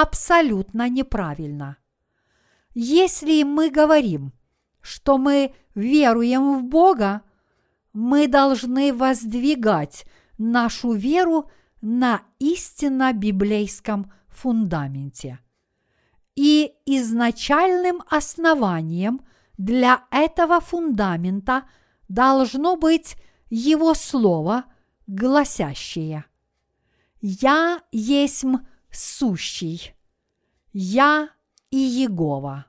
абсолютно 0.01 0.87
неправильно. 0.87 1.77
Если 2.73 3.43
мы 3.43 3.69
говорим, 3.69 4.31
что 4.79 5.17
мы 5.17 5.53
веруем 5.75 6.57
в 6.57 6.63
Бога, 6.63 7.23
мы 7.91 8.29
должны 8.29 8.93
воздвигать 8.93 10.05
нашу 10.37 10.93
веру 10.93 11.49
на 11.81 12.21
истинно 12.39 13.11
библейском 13.11 14.09
фундаменте. 14.29 15.39
И 16.35 16.75
изначальным 16.85 18.01
основанием 18.09 19.19
для 19.57 20.05
этого 20.11 20.61
фундамента 20.61 21.67
должно 22.07 22.77
быть 22.77 23.17
Его 23.49 23.93
Слово, 23.93 24.63
гласящее 25.07 26.23
«Я 27.19 27.81
есмь 27.91 28.59
сущий, 28.91 29.93
я 30.73 31.29
и 31.71 31.77
Егова». 31.77 32.65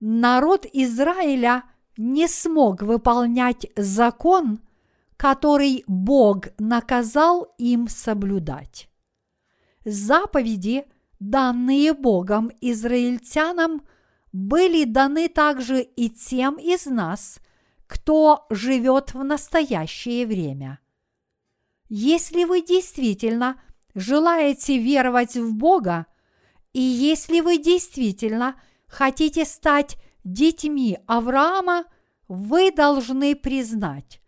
Народ 0.00 0.66
Израиля 0.72 1.64
не 1.96 2.26
смог 2.26 2.82
выполнять 2.82 3.66
закон– 3.76 4.60
который 5.20 5.84
Бог 5.86 6.46
наказал 6.58 7.54
им 7.58 7.88
соблюдать. 7.88 8.88
Заповеди, 9.84 10.86
данные 11.18 11.92
Богом 11.92 12.50
израильтянам, 12.62 13.82
были 14.32 14.84
даны 14.84 15.28
также 15.28 15.82
и 15.82 16.08
тем 16.08 16.56
из 16.56 16.86
нас, 16.86 17.38
кто 17.86 18.46
живет 18.48 19.12
в 19.12 19.22
настоящее 19.22 20.26
время. 20.26 20.78
Если 21.90 22.44
вы 22.44 22.62
действительно 22.62 23.60
желаете 23.94 24.78
веровать 24.78 25.36
в 25.36 25.54
Бога, 25.54 26.06
и 26.72 26.80
если 26.80 27.40
вы 27.40 27.58
действительно 27.58 28.60
хотите 28.86 29.44
стать 29.44 29.96
детьми 30.24 30.98
Авраама, 31.06 31.84
вы 32.28 32.70
должны 32.70 33.34
признать, 33.34 34.20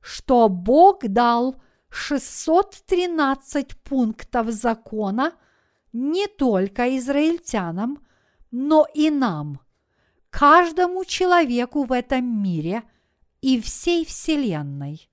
что 0.00 0.48
Бог 0.48 1.00
дал 1.08 1.56
613 1.90 3.82
пунктов 3.82 4.50
закона 4.50 5.32
не 5.92 6.26
только 6.26 6.96
израильтянам, 6.98 8.06
но 8.50 8.86
и 8.94 9.10
нам, 9.10 9.60
каждому 10.30 11.04
человеку 11.04 11.84
в 11.84 11.92
этом 11.92 12.24
мире 12.42 12.82
и 13.40 13.60
всей 13.60 14.04
Вселенной. 14.04 15.10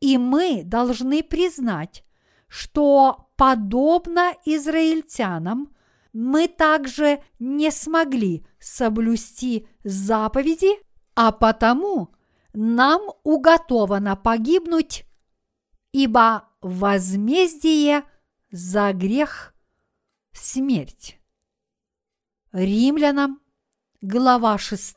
И 0.00 0.16
мы 0.16 0.62
должны 0.64 1.22
признать, 1.22 2.04
что 2.50 3.30
подобно 3.36 4.34
израильтянам 4.44 5.74
мы 6.12 6.48
также 6.48 7.22
не 7.38 7.70
смогли 7.70 8.44
соблюсти 8.58 9.66
заповеди, 9.84 10.70
а 11.14 11.32
потому– 11.32 12.14
нам 12.52 13.02
уготовано 13.22 14.16
погибнуть, 14.16 15.04
ибо 15.92 16.48
возмездие 16.60 18.04
за 18.50 18.92
грех– 18.92 19.54
смерть. 20.32 21.18
Римлянам, 22.52 23.40
глава 24.00 24.58
6, 24.58 24.96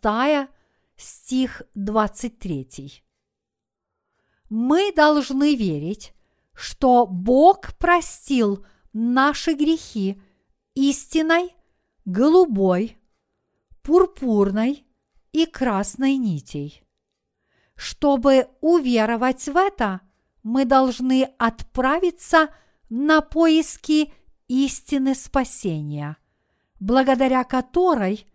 стих 0.96 1.62
23. 1.76 3.04
Мы 4.50 4.92
должны 4.96 5.56
верить, 5.56 6.13
что 6.54 7.06
Бог 7.08 7.74
простил 7.78 8.66
наши 8.94 9.54
грехи 9.54 10.22
истиной, 10.76 11.56
голубой, 12.06 12.98
пурпурной 13.82 14.86
и 15.32 15.46
красной 15.46 16.18
нитей. 16.18 16.84
Чтобы 17.76 18.48
уверовать 18.62 19.46
в 19.48 19.58
это, 19.58 20.02
мы 20.44 20.66
должны 20.66 21.30
отправиться 21.38 22.50
на 22.90 23.22
поиски 23.22 24.14
истины 24.48 25.16
спасения, 25.16 26.18
благодаря 26.80 27.44
которой 27.44 28.28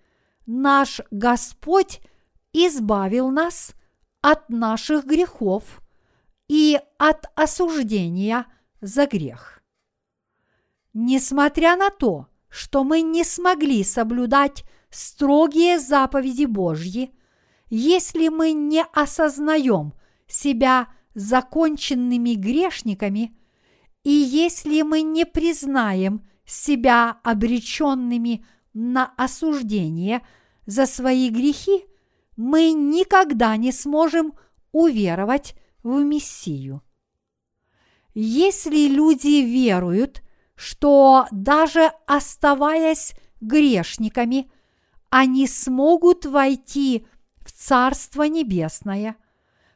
наш 0.47 1.01
Господь 1.11 2.01
избавил 2.53 3.31
нас 3.31 3.75
от 4.21 4.49
наших 4.49 5.05
грехов 5.05 5.81
и 6.49 6.81
от 7.09 7.27
осуждения 7.35 8.47
за 8.81 9.07
грех. 9.07 9.63
Несмотря 10.93 11.77
на 11.77 11.91
то, 11.91 12.27
что 12.49 12.85
мы 12.85 13.03
не 13.03 13.25
смогли 13.25 13.83
соблюдать 13.85 14.65
строгие 14.91 15.79
заповеди 15.79 16.45
Божьи, 16.45 17.13
если 17.71 18.29
мы 18.29 18.53
не 18.53 18.85
осознаем 18.93 19.95
себя 20.27 20.89
законченными 21.15 22.35
грешниками, 22.35 23.37
и 24.05 24.11
если 24.11 24.83
мы 24.83 25.03
не 25.03 25.25
признаем 25.25 26.27
себя 26.45 27.19
обреченными 27.23 28.45
на 28.73 29.13
осуждение 29.17 30.27
за 30.67 30.87
свои 30.87 31.29
грехи, 31.31 31.85
мы 32.37 32.73
никогда 32.73 33.57
не 33.57 33.73
сможем 33.73 34.33
уверовать 34.73 35.55
в 35.83 36.03
Мессию. 36.03 36.83
Если 38.21 38.89
люди 38.89 39.45
веруют, 39.45 40.25
что 40.57 41.29
даже 41.31 41.93
оставаясь 42.05 43.15
грешниками, 43.41 44.51
они 45.09 45.47
смогут 45.47 46.27
войти 46.27 47.07
в 47.47 47.53
Царство 47.53 48.25
Небесное, 48.25 49.15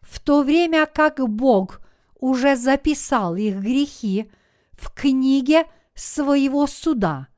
в 0.01 0.19
то 0.19 0.43
время 0.43 0.87
как 0.87 1.21
Бог 1.21 1.83
уже 2.19 2.57
записал 2.57 3.37
их 3.37 3.61
грехи 3.61 4.29
в 4.73 4.91
книге 4.93 5.67
своего 5.95 6.67
суда, 6.67 7.29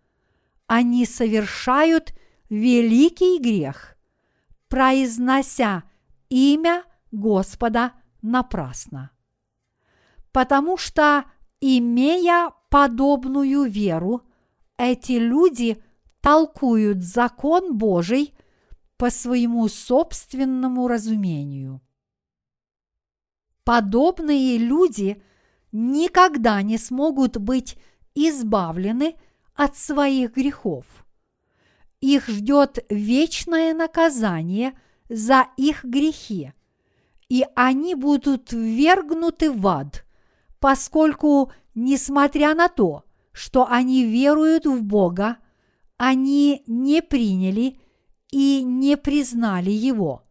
они 0.67 1.05
совершают 1.05 2.15
великий 2.49 3.39
грех, 3.39 3.99
произнося 4.69 5.83
имя 6.31 6.83
Господа 7.13 7.93
напрасно. 8.23 9.11
Потому 10.35 10.77
что, 10.77 11.27
имея 11.61 12.51
подобную 12.69 13.71
веру, 13.71 14.23
эти 14.77 15.13
люди 15.13 15.81
толкуют 16.21 17.05
закон 17.05 17.79
Божий 17.79 18.35
по 18.97 19.11
своему 19.11 19.69
собственному 19.69 20.89
разумению. 20.89 21.81
Подобные 23.63 24.59
люди 24.59 25.23
никогда 25.71 26.63
не 26.63 26.79
смогут 26.79 27.37
быть 27.37 27.79
избавлены 28.17 29.15
от 29.55 29.77
своих 29.77 30.35
грехов. 30.35 30.85
Их 32.01 32.27
ждет 32.27 32.85
вечное 32.91 33.73
наказание 33.73 34.77
за 35.09 35.47
их 35.57 35.85
грехи, 35.85 36.55
и 37.29 37.47
они 37.55 37.95
будут 37.95 38.53
ввергнуты 38.53 39.53
в 39.53 39.65
ад, 39.69 40.04
поскольку, 40.65 41.53
несмотря 41.75 42.55
на 42.55 42.71
то, 42.71 43.05
что 43.33 43.67
они 43.69 44.03
веруют 44.07 44.65
в 44.65 44.83
Бога, 44.83 45.37
они 45.99 46.63
не 46.67 47.03
приняли 47.03 47.79
и 48.31 48.63
не 48.63 48.97
признали 48.97 49.71
Его. 49.71 50.23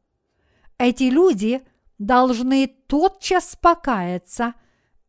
Эти 0.79 1.03
люди 1.03 1.61
должны 1.99 2.65
тотчас 2.65 3.55
покаяться 3.61 4.55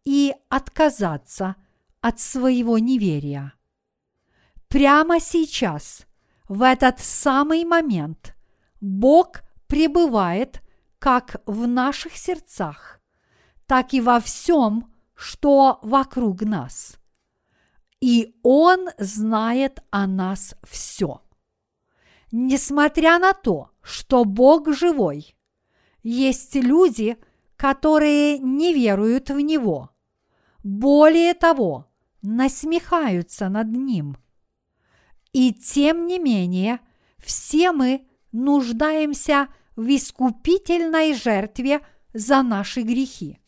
и 0.04 0.34
отказаться 0.50 1.56
от 2.02 2.20
своего 2.20 2.76
неверия. 2.76 3.54
Прямо 4.68 5.20
сейчас, 5.20 6.06
в 6.50 6.60
этот 6.60 7.00
самый 7.00 7.64
момент, 7.64 8.36
Бог 8.82 9.40
пребывает 9.68 10.60
как 10.98 11.40
в 11.46 11.66
наших 11.66 12.14
сердцах, 12.14 13.00
так 13.66 13.94
и 13.94 14.02
во 14.02 14.20
всем, 14.20 14.90
что 15.14 15.78
вокруг 15.82 16.42
нас. 16.42 16.98
И 18.00 18.36
Он 18.42 18.88
знает 18.98 19.82
о 19.90 20.06
нас 20.06 20.54
все. 20.62 21.22
Несмотря 22.32 23.18
на 23.18 23.32
то, 23.32 23.70
что 23.80 24.24
Бог 24.24 24.72
живой, 24.74 25.36
есть 26.02 26.54
люди, 26.54 27.16
которые 27.56 28.38
не 28.38 28.74
веруют 28.74 29.30
в 29.30 29.38
Него. 29.40 29.90
Более 30.62 31.34
того, 31.34 31.86
насмехаются 32.22 33.48
над 33.48 33.68
Ним. 33.68 34.16
И 35.32 35.52
тем 35.52 36.06
не 36.06 36.18
менее, 36.18 36.80
все 37.18 37.72
мы 37.72 38.06
нуждаемся 38.32 39.48
в 39.76 39.94
искупительной 39.94 41.14
жертве 41.14 41.80
за 42.12 42.42
наши 42.42 42.82
грехи. 42.82 43.38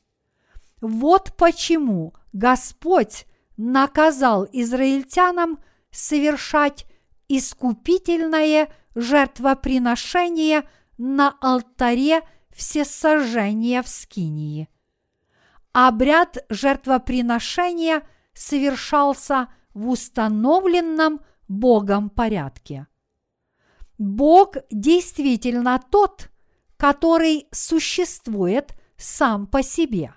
Вот 0.88 1.32
почему 1.36 2.14
Господь 2.32 3.26
наказал 3.56 4.46
израильтянам 4.52 5.58
совершать 5.90 6.86
искупительное 7.26 8.72
жертвоприношение 8.94 10.62
на 10.96 11.36
алтаре 11.40 12.20
всесожжения 12.54 13.82
в 13.82 13.88
Скинии. 13.88 14.68
Обряд 15.72 16.38
жертвоприношения 16.50 18.06
совершался 18.32 19.48
в 19.74 19.88
установленном 19.88 21.20
Богом 21.48 22.10
порядке. 22.10 22.86
Бог 23.98 24.54
действительно 24.70 25.82
тот, 25.90 26.30
который 26.76 27.48
существует 27.50 28.72
сам 28.96 29.48
по 29.48 29.64
себе. 29.64 30.14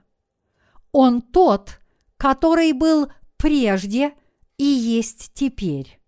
Он 0.92 1.22
тот, 1.22 1.80
который 2.18 2.74
был 2.74 3.12
прежде 3.38 4.14
и 4.58 4.66
есть 4.66 5.32
теперь. 5.34 6.00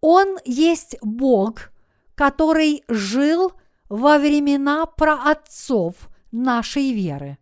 Он 0.00 0.38
есть 0.44 0.96
Бог, 1.02 1.70
который 2.14 2.82
жил 2.88 3.52
во 3.88 4.18
времена 4.18 4.86
праотцов 4.86 6.08
нашей 6.32 6.92
веры, 6.92 7.38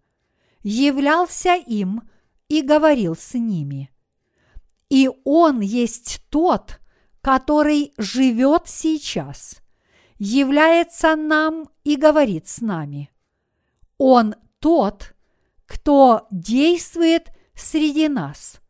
являлся 0.63 1.55
им 1.55 2.03
и 2.49 2.63
говорил 2.63 3.15
с 3.15 3.35
ними. 3.35 3.91
И 4.89 5.09
Он 5.25 5.61
есть 5.61 6.23
тот, 6.31 6.81
который 7.21 7.93
живет 7.99 8.63
сейчас, 8.67 9.59
является 10.19 11.15
нам 11.15 11.69
и 11.85 11.97
говорит 11.97 12.49
с 12.49 12.61
нами. 12.61 13.11
Он 13.99 14.35
тот, 14.61 15.15
кто 15.69 16.27
действует 16.31 17.31
среди 17.55 18.09
нас, 18.09 18.61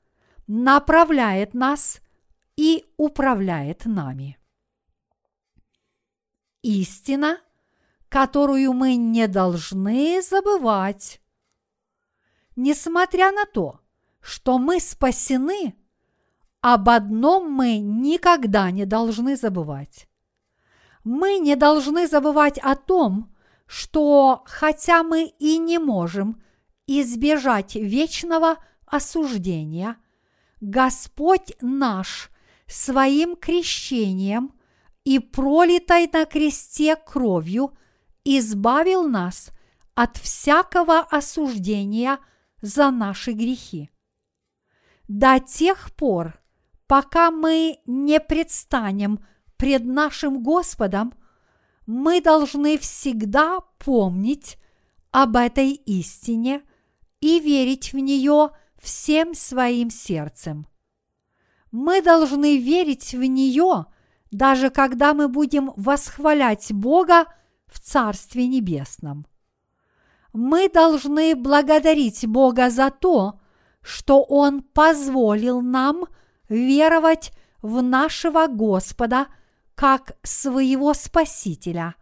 направляет 0.49 1.55
нас 1.55 2.01
и 2.57 2.85
управляет 2.97 3.87
нами. 3.87 4.37
Истина, 6.61 7.39
которую 8.09 8.73
мы 8.73 8.97
не 8.97 9.29
должны 9.29 10.21
забывать. 10.23 11.21
Несмотря 12.57 13.31
на 13.31 13.45
то, 13.45 13.81
что 14.21 14.59
мы 14.59 14.81
спасены, 14.81 15.77
об 16.61 16.89
одном 16.89 17.49
мы 17.53 17.79
никогда 17.79 18.73
не 18.73 18.87
должны 18.87 19.37
забывать. 19.37 20.09
Мы 21.05 21.39
не 21.39 21.55
должны 21.55 22.09
забывать 22.09 22.59
о 22.59 22.75
том, 22.75 23.33
что 23.67 24.43
хотя 24.47 25.05
мы 25.05 25.27
и 25.39 25.59
не 25.59 25.79
можем 25.79 26.43
избежать 26.89 27.75
вечного 27.75 28.57
осуждения, 28.87 29.97
Господь 30.61 31.53
наш 31.61 32.31
своим 32.67 33.37
крещением 33.37 34.53
и 35.05 35.19
пролитой 35.19 36.09
на 36.13 36.25
кресте 36.25 36.97
кровью 36.97 37.77
избавил 38.25 39.07
нас 39.07 39.51
от 39.95 40.17
всякого 40.17 41.01
осуждения 41.01 42.19
за 42.61 42.91
наши 42.91 43.33
грехи. 43.33 43.91
до 45.07 45.41
тех 45.41 45.95
пор, 45.95 46.41
пока 46.87 47.31
мы 47.31 47.79
не 47.87 48.21
предстанем 48.21 49.25
пред 49.57 49.85
нашим 49.85 50.43
Господом, 50.43 51.13
мы 51.87 52.21
должны 52.21 52.77
всегда 52.79 53.61
помнить 53.79 54.59
об 55.11 55.37
этой 55.37 55.71
истине 55.71 56.63
и 57.21 57.41
верить 57.41 57.93
в 57.93 57.99
нее 57.99 58.51
всем 58.81 59.35
своим 59.35 59.91
сердцем. 59.91 60.67
Мы 61.71 62.01
должны 62.01 62.59
верить 62.59 63.13
в 63.13 63.23
нее, 63.23 63.87
даже 64.31 64.71
когда 64.71 65.15
мы 65.15 65.29
будем 65.29 65.73
восхвалять 65.77 66.73
Бога 66.73 67.27
в 67.67 67.81
Царстве 67.81 68.47
Небесном. 68.47 69.27
Мы 70.33 70.69
должны 70.69 71.35
благодарить 71.35 72.27
Бога 72.27 72.71
за 72.71 72.91
то, 72.91 73.41
что 73.83 74.23
Он 74.23 74.63
позволил 74.63 75.61
нам 75.61 76.05
веровать 76.49 77.33
в 77.63 77.83
нашего 77.83 78.47
Господа 78.47 79.27
как 79.75 80.17
своего 80.23 80.95
Спасителя 80.95 81.95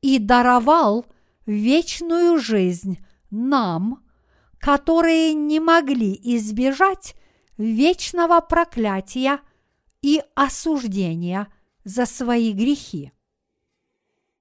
и 0.00 0.18
даровал 0.18 1.06
вечную 1.46 2.38
жизнь 2.38 2.98
нам, 3.30 4.05
которые 4.66 5.32
не 5.32 5.60
могли 5.60 6.18
избежать 6.24 7.14
вечного 7.56 8.40
проклятия 8.40 9.38
и 10.02 10.20
осуждения 10.34 11.46
за 11.84 12.04
свои 12.04 12.50
грехи. 12.50 13.12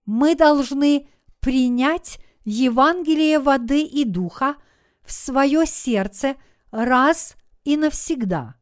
Мы 0.07 0.33
должны 0.33 1.07
принять 1.41 2.17
Евангелие 2.43 3.37
воды 3.37 3.83
и 3.83 4.03
духа 4.03 4.55
в 5.03 5.11
свое 5.11 5.67
сердце 5.67 6.37
раз 6.71 7.35
и 7.63 7.77
навсегда. 7.77 8.55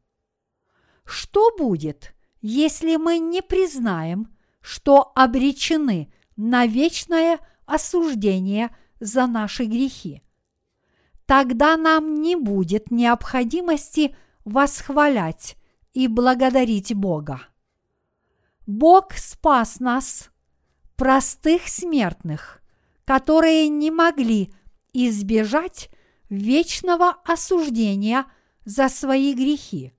Что 1.05 1.55
будет, 1.57 2.13
если 2.41 2.97
мы 2.97 3.19
не 3.19 3.41
признаем, 3.41 4.35
что 4.59 5.13
обречены 5.15 6.11
на 6.35 6.65
вечное 6.65 7.39
осуждение 7.65 8.75
за 8.99 9.27
наши 9.27 9.63
грехи? 9.63 10.23
Тогда 11.35 11.77
нам 11.77 12.21
не 12.21 12.35
будет 12.35 12.91
необходимости 12.91 14.15
восхвалять 14.45 15.57
и 15.91 16.07
благодарить 16.07 16.93
Бога. 16.93 17.41
Бог 18.67 19.13
спас 19.13 19.79
нас, 19.79 20.29
простых 20.95 21.67
смертных, 21.67 22.61
которые 23.03 23.67
не 23.69 23.89
могли 23.89 24.53
избежать 24.93 25.89
вечного 26.29 27.15
осуждения 27.25 28.27
за 28.63 28.87
свои 28.87 29.33
грехи. 29.33 29.91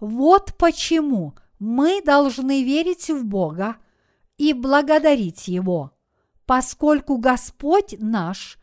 Вот 0.00 0.56
почему 0.56 1.34
мы 1.58 2.00
должны 2.00 2.64
верить 2.64 3.10
в 3.10 3.22
Бога 3.22 3.76
и 4.38 4.54
благодарить 4.54 5.46
Его, 5.46 5.92
поскольку 6.46 7.18
Господь 7.18 7.96
наш 7.98 8.58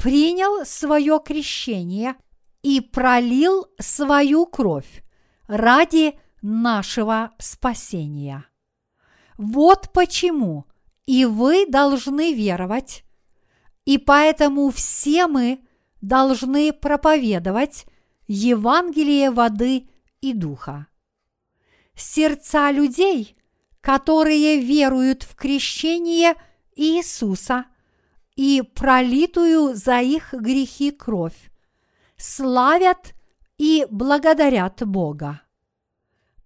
принял 0.00 0.64
свое 0.64 1.20
крещение 1.22 2.16
и 2.62 2.80
пролил 2.80 3.66
свою 3.78 4.46
кровь 4.46 5.04
ради 5.46 6.18
нашего 6.40 7.32
спасения. 7.38 8.46
Вот 9.36 9.92
почему 9.92 10.64
и 11.04 11.26
вы 11.26 11.66
должны 11.66 12.32
веровать, 12.32 13.04
и 13.84 13.98
поэтому 13.98 14.70
все 14.70 15.26
мы 15.26 15.60
должны 16.00 16.72
проповедовать 16.72 17.84
Евангелие 18.26 19.30
воды 19.30 19.90
и 20.22 20.32
духа. 20.32 20.86
Сердца 21.94 22.70
людей, 22.70 23.36
которые 23.82 24.60
веруют 24.60 25.24
в 25.24 25.34
крещение 25.34 26.34
Иисуса 26.74 27.66
и 28.40 28.62
пролитую 28.62 29.76
за 29.76 30.00
их 30.00 30.32
грехи 30.32 30.92
кровь, 30.92 31.50
славят 32.16 33.12
и 33.58 33.86
благодарят 33.90 34.82
Бога. 34.86 35.42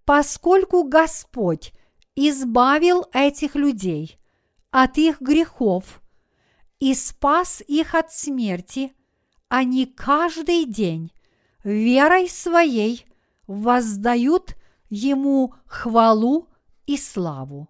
Поскольку 0.03 0.83
Господь 0.83 1.71
избавил 2.13 3.05
этих 3.13 3.55
людей 3.55 4.19
от 4.71 4.97
их 4.97 5.21
грехов 5.21 6.01
и 6.79 6.93
спас 6.93 7.63
их 7.65 7.95
от 7.95 8.11
смерти, 8.11 8.91
они 9.47 9.85
каждый 9.85 10.65
день 10.65 11.13
верой 11.63 12.27
своей 12.27 13.05
воздают 13.47 14.57
Ему 14.89 15.53
хвалу 15.65 16.49
и 16.87 16.97
славу. 16.97 17.69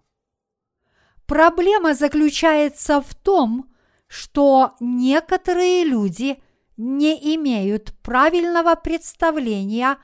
Проблема 1.26 1.94
заключается 1.94 3.00
в 3.00 3.14
том, 3.14 3.70
что 4.06 4.76
некоторые 4.80 5.84
люди 5.84 6.42
не 6.76 7.36
имеют 7.36 7.94
правильного 8.02 8.74
представления 8.74 9.98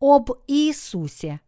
об 0.00 0.30
Иисусе. 0.46 1.40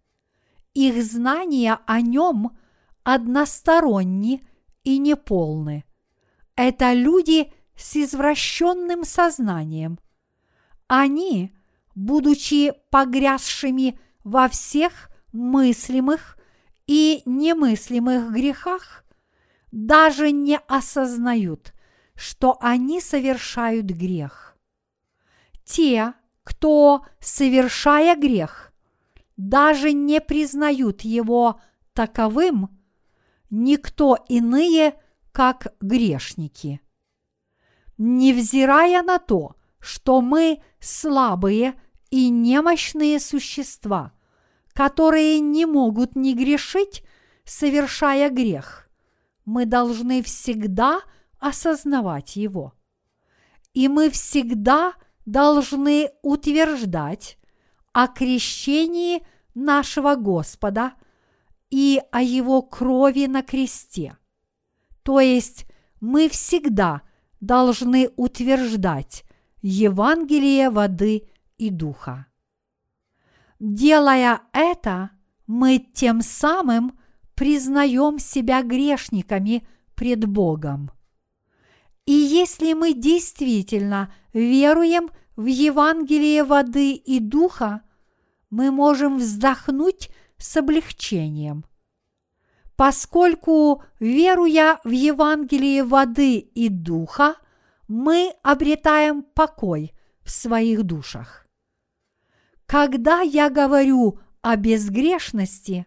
Их 0.74 1.02
знания 1.02 1.78
о 1.86 2.00
нем 2.00 2.56
односторонни 3.02 4.42
и 4.84 4.98
неполны. 4.98 5.84
Это 6.56 6.92
люди 6.92 7.52
с 7.76 7.96
извращенным 7.96 9.04
сознанием. 9.04 9.98
Они, 10.86 11.54
будучи 11.94 12.72
погрязшими 12.90 13.98
во 14.24 14.48
всех 14.48 15.10
мыслимых 15.32 16.38
и 16.86 17.22
немыслимых 17.24 18.32
грехах, 18.32 19.04
даже 19.70 20.32
не 20.32 20.58
осознают, 20.66 21.72
что 22.20 22.58
они 22.60 23.00
совершают 23.00 23.86
грех. 23.86 24.54
Те, 25.64 26.12
кто, 26.44 27.06
совершая 27.18 28.14
грех, 28.14 28.74
даже 29.38 29.92
не 29.92 30.20
признают 30.20 31.00
его 31.00 31.62
таковым, 31.94 32.78
никто 33.48 34.18
иные, 34.28 35.00
как 35.32 35.72
грешники. 35.80 36.82
Невзирая 37.96 39.02
на 39.02 39.18
то, 39.18 39.56
что 39.78 40.20
мы 40.20 40.62
слабые 40.78 41.80
и 42.10 42.28
немощные 42.28 43.18
существа, 43.18 44.12
которые 44.74 45.40
не 45.40 45.64
могут 45.64 46.16
не 46.16 46.34
грешить, 46.34 47.02
совершая 47.44 48.28
грех, 48.28 48.90
мы 49.46 49.64
должны 49.64 50.22
всегда 50.22 51.00
осознавать 51.40 52.36
его. 52.36 52.74
И 53.72 53.88
мы 53.88 54.10
всегда 54.10 54.94
должны 55.26 56.10
утверждать 56.22 57.38
о 57.92 58.06
крещении 58.06 59.26
нашего 59.54 60.14
Господа 60.14 60.92
и 61.70 62.00
о 62.10 62.22
Его 62.22 62.62
крови 62.62 63.26
на 63.26 63.42
кресте. 63.42 64.16
То 65.02 65.20
есть 65.20 65.66
мы 66.00 66.28
всегда 66.28 67.02
должны 67.40 68.10
утверждать 68.16 69.24
Евангелие 69.62 70.70
воды 70.70 71.28
и 71.58 71.70
духа. 71.70 72.26
Делая 73.58 74.40
это, 74.52 75.10
мы 75.46 75.78
тем 75.78 76.22
самым 76.22 76.98
признаем 77.34 78.18
себя 78.18 78.62
грешниками 78.62 79.66
пред 79.94 80.26
Богом. 80.26 80.90
И 82.06 82.12
если 82.12 82.72
мы 82.72 82.94
действительно 82.94 84.12
веруем 84.32 85.10
в 85.36 85.46
Евангелие 85.46 86.44
воды 86.44 86.92
и 86.92 87.20
духа, 87.20 87.82
мы 88.50 88.70
можем 88.70 89.18
вздохнуть 89.18 90.10
с 90.36 90.56
облегчением. 90.56 91.64
Поскольку, 92.76 93.82
веруя 93.98 94.80
в 94.84 94.90
Евангелие 94.90 95.84
воды 95.84 96.38
и 96.38 96.68
духа, 96.68 97.36
мы 97.88 98.32
обретаем 98.42 99.22
покой 99.22 99.92
в 100.22 100.30
своих 100.30 100.84
душах. 100.84 101.46
Когда 102.66 103.20
я 103.20 103.50
говорю 103.50 104.20
о 104.42 104.56
безгрешности, 104.56 105.86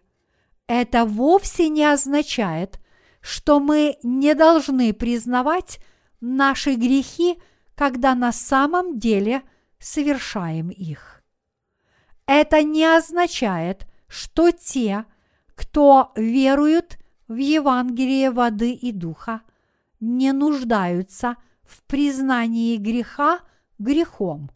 это 0.66 1.04
вовсе 1.04 1.68
не 1.68 1.84
означает, 1.84 2.78
что 3.20 3.58
мы 3.58 3.96
не 4.02 4.34
должны 4.34 4.92
признавать 4.92 5.78
наши 6.24 6.74
грехи, 6.74 7.38
когда 7.74 8.14
на 8.14 8.32
самом 8.32 8.98
деле 8.98 9.42
совершаем 9.78 10.70
их. 10.70 11.22
Это 12.26 12.62
не 12.62 12.84
означает, 12.84 13.86
что 14.08 14.50
те, 14.50 15.04
кто 15.54 16.12
веруют 16.16 16.98
в 17.28 17.36
Евангелие 17.36 18.30
воды 18.30 18.72
и 18.72 18.92
духа, 18.92 19.42
не 20.00 20.32
нуждаются 20.32 21.36
в 21.62 21.82
признании 21.82 22.76
греха 22.76 23.40
грехом. 23.78 24.50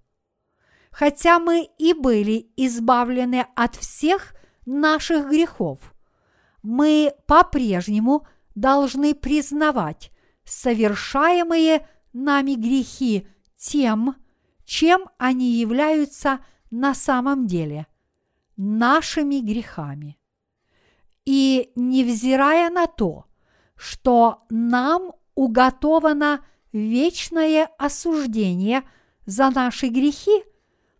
хотя 0.90 1.38
мы 1.38 1.68
и 1.78 1.92
были 1.92 2.50
избавлены 2.56 3.46
от 3.54 3.76
всех 3.76 4.34
наших 4.66 5.28
грехов, 5.28 5.78
мы 6.62 7.12
по-прежнему 7.26 8.26
должны 8.54 9.14
признавать 9.14 10.10
совершаемые 10.48 11.86
нами 12.12 12.54
грехи 12.54 13.26
тем, 13.56 14.16
чем 14.64 15.08
они 15.18 15.52
являются 15.52 16.40
на 16.70 16.94
самом 16.94 17.46
деле– 17.46 17.86
нашими 18.58 19.40
грехами. 19.40 20.18
И 21.24 21.70
невзирая 21.76 22.70
на 22.70 22.86
то, 22.86 23.26
что 23.76 24.44
нам 24.50 25.12
уготовано 25.34 26.44
вечное 26.72 27.70
осуждение 27.78 28.82
за 29.24 29.50
наши 29.50 29.88
грехи, 29.88 30.44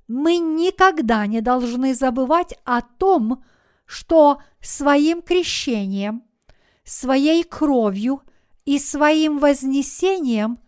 мы 0.07 0.39
никогда 0.39 1.27
не 1.27 1.41
должны 1.41 1.95
забывать 1.95 2.55
о 2.65 2.81
том, 2.81 3.45
что 3.85 4.41
своим 4.61 5.21
крещением, 5.23 6.23
своей 6.85 7.43
кровью 7.43 8.23
и 8.69 8.79
своим 8.79 9.39
вознесением 9.39 10.59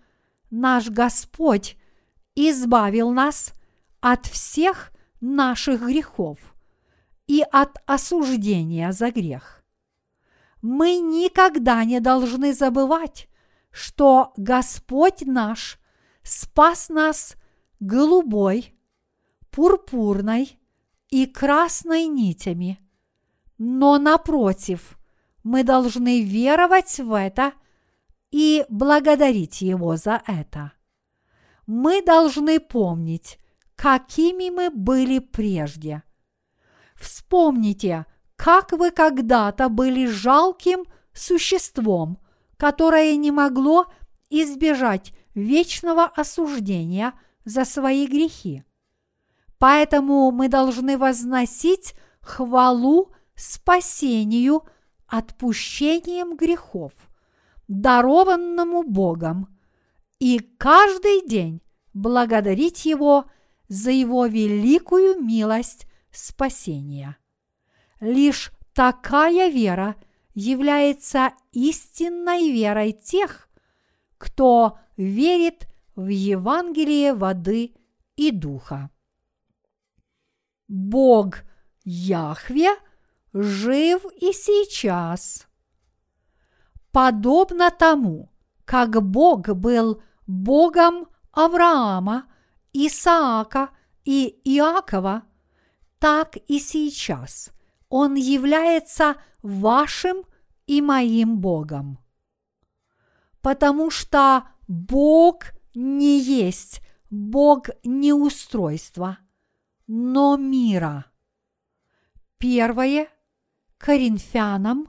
наш 0.51 0.89
Господь 0.89 1.77
избавил 2.35 3.11
нас 3.11 3.53
от 4.01 4.25
всех 4.25 4.91
наших 5.21 5.83
грехов 5.83 6.39
и 7.27 7.43
от 7.53 7.77
осуждения 7.85 8.93
за 8.93 9.11
грех. 9.11 9.63
Мы 10.63 10.97
никогда 10.97 11.85
не 11.85 12.01
должны 12.01 12.55
забывать, 12.55 13.29
что 13.71 14.33
Господь 14.39 15.21
наш 15.27 15.79
спас 16.23 16.89
нас 16.89 17.37
голубой, 17.81 18.75
пурпурной 19.51 20.59
и 21.11 21.27
красной 21.27 22.07
нитями. 22.07 22.81
Но 23.59 23.99
напротив, 23.99 24.99
мы 25.43 25.65
должны 25.65 26.23
веровать 26.23 26.99
в 26.99 27.13
это 27.13 27.53
и 28.31 28.65
благодарить 28.69 29.61
Его 29.61 29.97
за 29.97 30.23
это. 30.27 30.73
Мы 31.67 32.03
должны 32.03 32.61
помнить, 32.61 33.39
какими 33.77 34.51
мы 34.51 34.71
были 34.71 35.19
прежде. 35.19 36.03
Вспомните, 36.95 38.07
как 38.37 38.73
вы 38.73 38.91
когда-то 38.91 39.69
были 39.69 40.07
жалким 40.07 40.85
существом, 41.13 42.19
которое 42.57 43.17
не 43.17 43.31
могло 43.31 43.87
избежать 44.29 45.13
вечного 45.35 46.05
осуждения 46.05 47.15
за 47.45 47.65
свои 47.65 48.07
грехи. 48.07 48.65
Поэтому 49.59 50.31
мы 50.31 50.49
должны 50.49 50.97
возносить 50.97 51.95
хвалу 52.21 53.13
спасению 53.35 54.63
отпущением 55.07 56.37
грехов, 56.37 56.93
дарованному 57.71 58.83
Богом, 58.83 59.57
и 60.19 60.41
каждый 60.59 61.27
день 61.27 61.63
благодарить 61.95 62.85
Его 62.85 63.31
за 63.69 63.93
Его 63.93 64.27
великую 64.27 65.23
милость 65.23 65.87
спасения. 66.11 67.17
Лишь 68.01 68.51
такая 68.75 69.49
вера 69.51 69.95
является 70.35 71.33
истинной 71.53 72.51
верой 72.51 72.93
тех, 72.93 73.49
кто 74.19 74.79
верит 74.97 75.69
в 75.95 76.09
Евангелие 76.09 77.15
воды 77.15 77.77
и 78.17 78.33
духа. 78.33 78.91
Бог 80.67 81.45
Яхве 81.85 82.71
жив 83.33 84.05
и 84.21 84.33
сейчас. 84.33 85.47
Подобно 86.93 87.71
тому, 87.71 88.31
как 88.65 89.03
Бог 89.03 89.49
был 89.49 90.03
Богом 90.27 91.07
Авраама, 91.33 92.27
Исаака 92.73 93.71
и 94.05 94.41
Иакова, 94.45 95.23
так 95.99 96.37
и 96.49 96.59
сейчас 96.59 97.51
Он 97.89 98.15
является 98.15 99.17
вашим 99.43 100.25
и 100.67 100.81
моим 100.81 101.39
Богом. 101.41 101.99
Потому 103.43 103.91
что 103.91 104.45
Бог 104.69 105.47
не 105.75 106.21
есть 106.21 106.81
Бог 107.11 107.67
неустройства, 107.83 109.19
но 109.87 110.37
мира. 110.37 111.07
Первое 112.39 113.09
Коринфянам, 113.79 114.89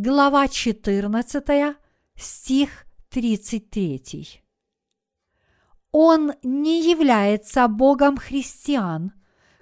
глава 0.00 0.46
14, 0.46 1.76
стих 2.14 2.86
33. 3.08 4.40
Он 5.90 6.34
не 6.44 6.88
является 6.88 7.66
Богом 7.66 8.16
христиан, 8.16 9.12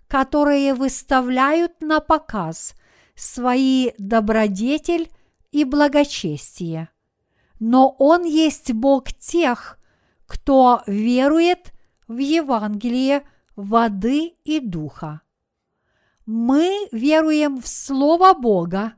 которые 0.07 0.75
выставляют 0.75 1.81
на 1.81 2.01
показ 2.01 2.75
свои 3.15 3.93
добродетель 3.97 5.11
и 5.53 5.65
благочестие, 5.65 6.91
но 7.59 7.97
Он 7.99 8.25
есть 8.25 8.75
Бог 8.75 9.11
тех, 9.15 9.79
кто 10.27 10.83
верует 10.87 11.73
в 12.09 12.19
Евангелие 12.19 13.27
воды 13.57 14.35
и 14.45 14.61
духа. 14.61 15.23
Мы 16.27 16.89
веруем 16.93 17.59
в 17.59 17.67
Слово 17.67 18.35
Бога 18.35 18.97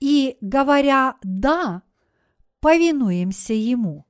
и, 0.00 0.36
говоря 0.40 1.16
«да», 1.22 1.82
повинуемся 2.60 3.54
Ему. 3.54 4.06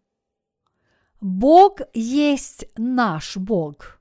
Бог 1.20 1.80
есть 1.93 2.66
наш 2.76 3.37
Бог. 3.37 4.01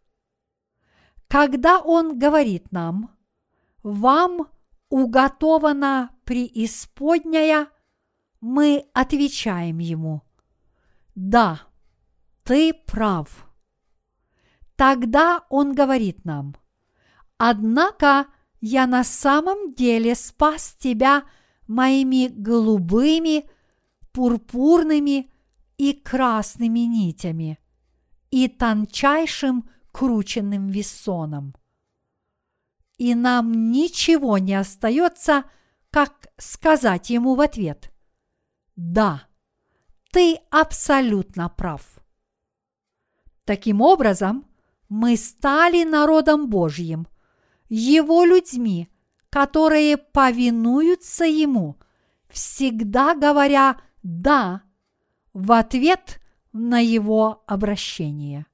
Когда 1.27 1.79
Он 1.79 2.17
говорит 2.19 2.71
нам, 2.71 3.15
вам 3.83 4.47
уготована 4.89 6.11
преисподняя, 6.23 7.67
мы 8.41 8.85
отвечаем 8.93 9.79
Ему, 9.79 10.21
да, 11.15 11.61
ты 12.43 12.73
прав. 12.73 13.47
Тогда 14.75 15.45
Он 15.49 15.73
говорит 15.73 16.25
нам, 16.25 16.55
однако 17.37 18.27
я 18.61 18.87
на 18.87 19.03
самом 19.03 19.73
деле 19.73 20.15
спас 20.15 20.75
тебя 20.77 21.23
моими 21.67 22.27
голубыми, 22.27 23.49
пурпурными 24.11 25.31
и 25.77 25.93
красными 25.93 26.79
нитями 26.79 27.59
и 28.31 28.47
тончайшим 28.47 29.69
крученным 29.91 30.67
весоном. 30.67 31.53
И 32.97 33.13
нам 33.13 33.71
ничего 33.71 34.37
не 34.37 34.53
остается, 34.55 35.45
как 35.89 36.27
сказать 36.37 37.09
ему 37.09 37.35
в 37.35 37.41
ответ 37.41 37.91
«Да, 38.75 39.27
ты 40.11 40.39
абсолютно 40.49 41.49
прав». 41.49 41.99
Таким 43.45 43.81
образом, 43.81 44.47
мы 44.89 45.17
стали 45.17 45.83
народом 45.83 46.49
Божьим, 46.49 47.07
Его 47.69 48.25
людьми, 48.25 48.89
которые 49.35 49.97
повинуются 49.97 51.25
Ему, 51.25 51.75
всегда 52.29 53.13
говоря 53.15 53.81
«да» 54.01 54.61
в 55.33 55.51
ответ 55.51 56.21
на 56.53 56.79
Его 56.79 57.43
обращение. 57.45 58.45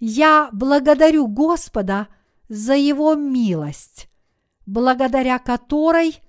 Я 0.00 0.48
благодарю 0.50 1.26
Господа 1.26 2.08
за 2.48 2.74
Его 2.74 3.16
милость, 3.16 4.08
благодаря 4.64 5.38
которой 5.38 6.22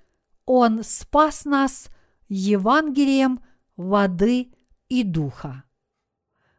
Он 0.46 0.84
спас 0.84 1.46
нас 1.46 1.88
Евангелием 2.28 3.40
воды 3.78 4.52
и 4.90 5.04
духа. 5.04 5.64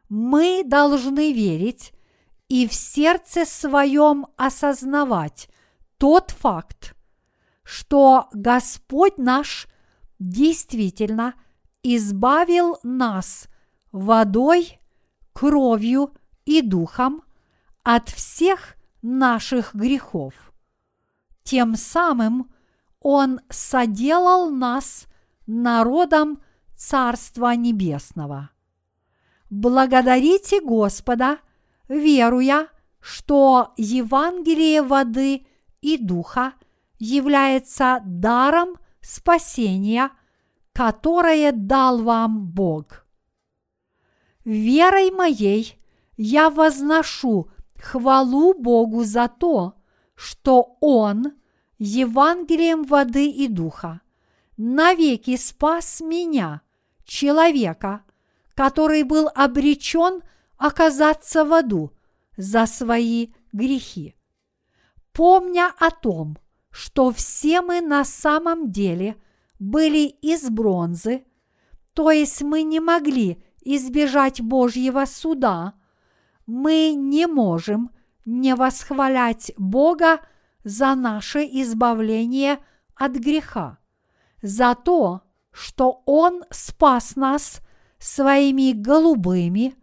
Мы 0.09 0.63
должны 0.65 1.33
верить 1.33 1.93
и 2.47 2.67
в 2.67 2.73
сердце 2.73 3.45
своем 3.45 4.25
осознавать 4.37 5.49
тот 5.99 6.31
факт, 6.31 6.95
что 7.63 8.29
Господь 8.33 9.17
наш 9.17 9.67
действительно 10.17 11.35
избавил 11.83 12.79
нас 12.83 13.47
водой, 13.91 14.79
кровью 15.33 16.13
и 16.45 16.61
духом 16.61 17.21
от 17.83 18.09
всех 18.09 18.75
наших 19.01 19.75
грехов. 19.75 20.33
Тем 21.43 21.75
самым 21.75 22.51
Он 22.99 23.39
соделал 23.49 24.49
нас 24.49 25.05
народом 25.47 26.41
Царства 26.75 27.55
Небесного. 27.55 28.49
Благодарите 29.49 30.61
Господа, 30.61 31.39
веруя 31.87 32.67
что 32.99 33.73
Евангелие 33.77 34.81
воды 34.81 35.45
и 35.81 35.97
духа 35.97 36.53
является 36.97 38.01
даром 38.05 38.75
спасения, 39.01 40.11
которое 40.73 41.51
дал 41.51 42.01
вам 42.01 42.47
Бог. 42.47 43.05
Верой 44.45 45.11
моей 45.11 45.79
я 46.17 46.49
возношу 46.49 47.49
хвалу 47.77 48.53
Богу 48.53 49.03
за 49.03 49.27
то, 49.27 49.75
что 50.15 50.77
Он 50.81 51.33
Евангелием 51.77 52.83
воды 52.83 53.29
и 53.29 53.47
духа 53.47 54.01
навеки 54.59 55.37
спас 55.37 56.01
меня, 56.01 56.61
человека, 57.05 58.03
который 58.55 59.03
был 59.03 59.29
обречен 59.33 60.21
оказаться 60.57 61.45
в 61.45 61.53
аду 61.53 61.93
за 62.35 62.65
свои 62.65 63.29
грехи. 63.53 64.15
Помня 65.19 65.73
о 65.77 65.91
том, 65.91 66.37
что 66.71 67.11
все 67.11 67.61
мы 67.61 67.81
на 67.81 68.05
самом 68.05 68.71
деле 68.71 69.17
были 69.59 70.05
из 70.07 70.49
бронзы, 70.49 71.25
то 71.91 72.09
есть 72.09 72.41
мы 72.41 72.63
не 72.63 72.79
могли 72.79 73.43
избежать 73.59 74.39
Божьего 74.39 75.03
суда, 75.03 75.73
мы 76.47 76.93
не 76.95 77.27
можем 77.27 77.91
не 78.23 78.55
восхвалять 78.55 79.51
Бога 79.57 80.21
за 80.63 80.95
наше 80.95 81.39
избавление 81.39 82.59
от 82.95 83.11
греха, 83.11 83.77
за 84.41 84.73
то, 84.73 85.23
что 85.51 86.01
Он 86.05 86.45
спас 86.49 87.17
нас 87.17 87.59
своими 87.97 88.71
голубыми, 88.71 89.75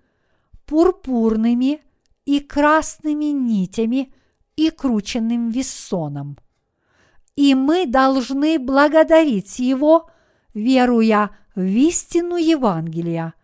пурпурными 0.65 1.83
и 2.25 2.41
красными 2.41 3.27
нитями 3.27 4.15
и 4.57 4.71
крученным 4.71 5.51
вессоном. 5.51 6.37
И 7.37 7.55
мы 7.55 7.87
должны 7.87 8.59
благодарить 8.59 9.59
Его, 9.59 10.11
веруя 10.55 11.31
в 11.55 11.65
истину 11.65 12.37
Евангелия, 12.37 13.35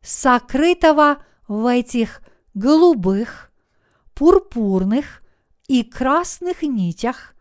сокрытого 0.00 1.24
в 1.48 1.66
этих 1.66 2.22
голубых, 2.54 3.52
пурпурных 4.14 5.22
и 5.66 5.82
красных 5.82 6.62
нитях 6.62 7.34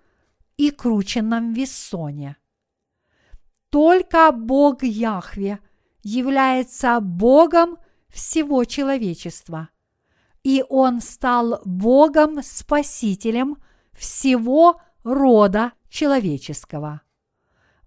и 0.58 0.72
крученном 0.72 1.54
вессоне. 1.54 2.38
Только 3.70 4.32
Бог 4.32 4.84
Яхве 4.84 5.60
является 6.02 7.00
Богом 7.00 7.78
всего 8.10 8.64
человечества, 8.66 9.70
и 10.44 10.64
Он 10.70 11.02
стал 11.02 11.62
Богом-спасителем 11.66 13.58
всего 13.94 14.82
рода 15.04 15.74
человеческого. 15.90 17.02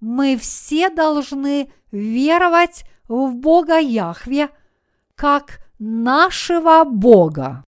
Мы 0.01 0.37
все 0.37 0.91
должны 0.91 1.73
веровать 1.91 2.85
в 3.09 3.35
Бога 3.35 3.79
Яхве 3.79 4.51
как 5.15 5.61
нашего 5.79 6.85
Бога. 6.85 7.65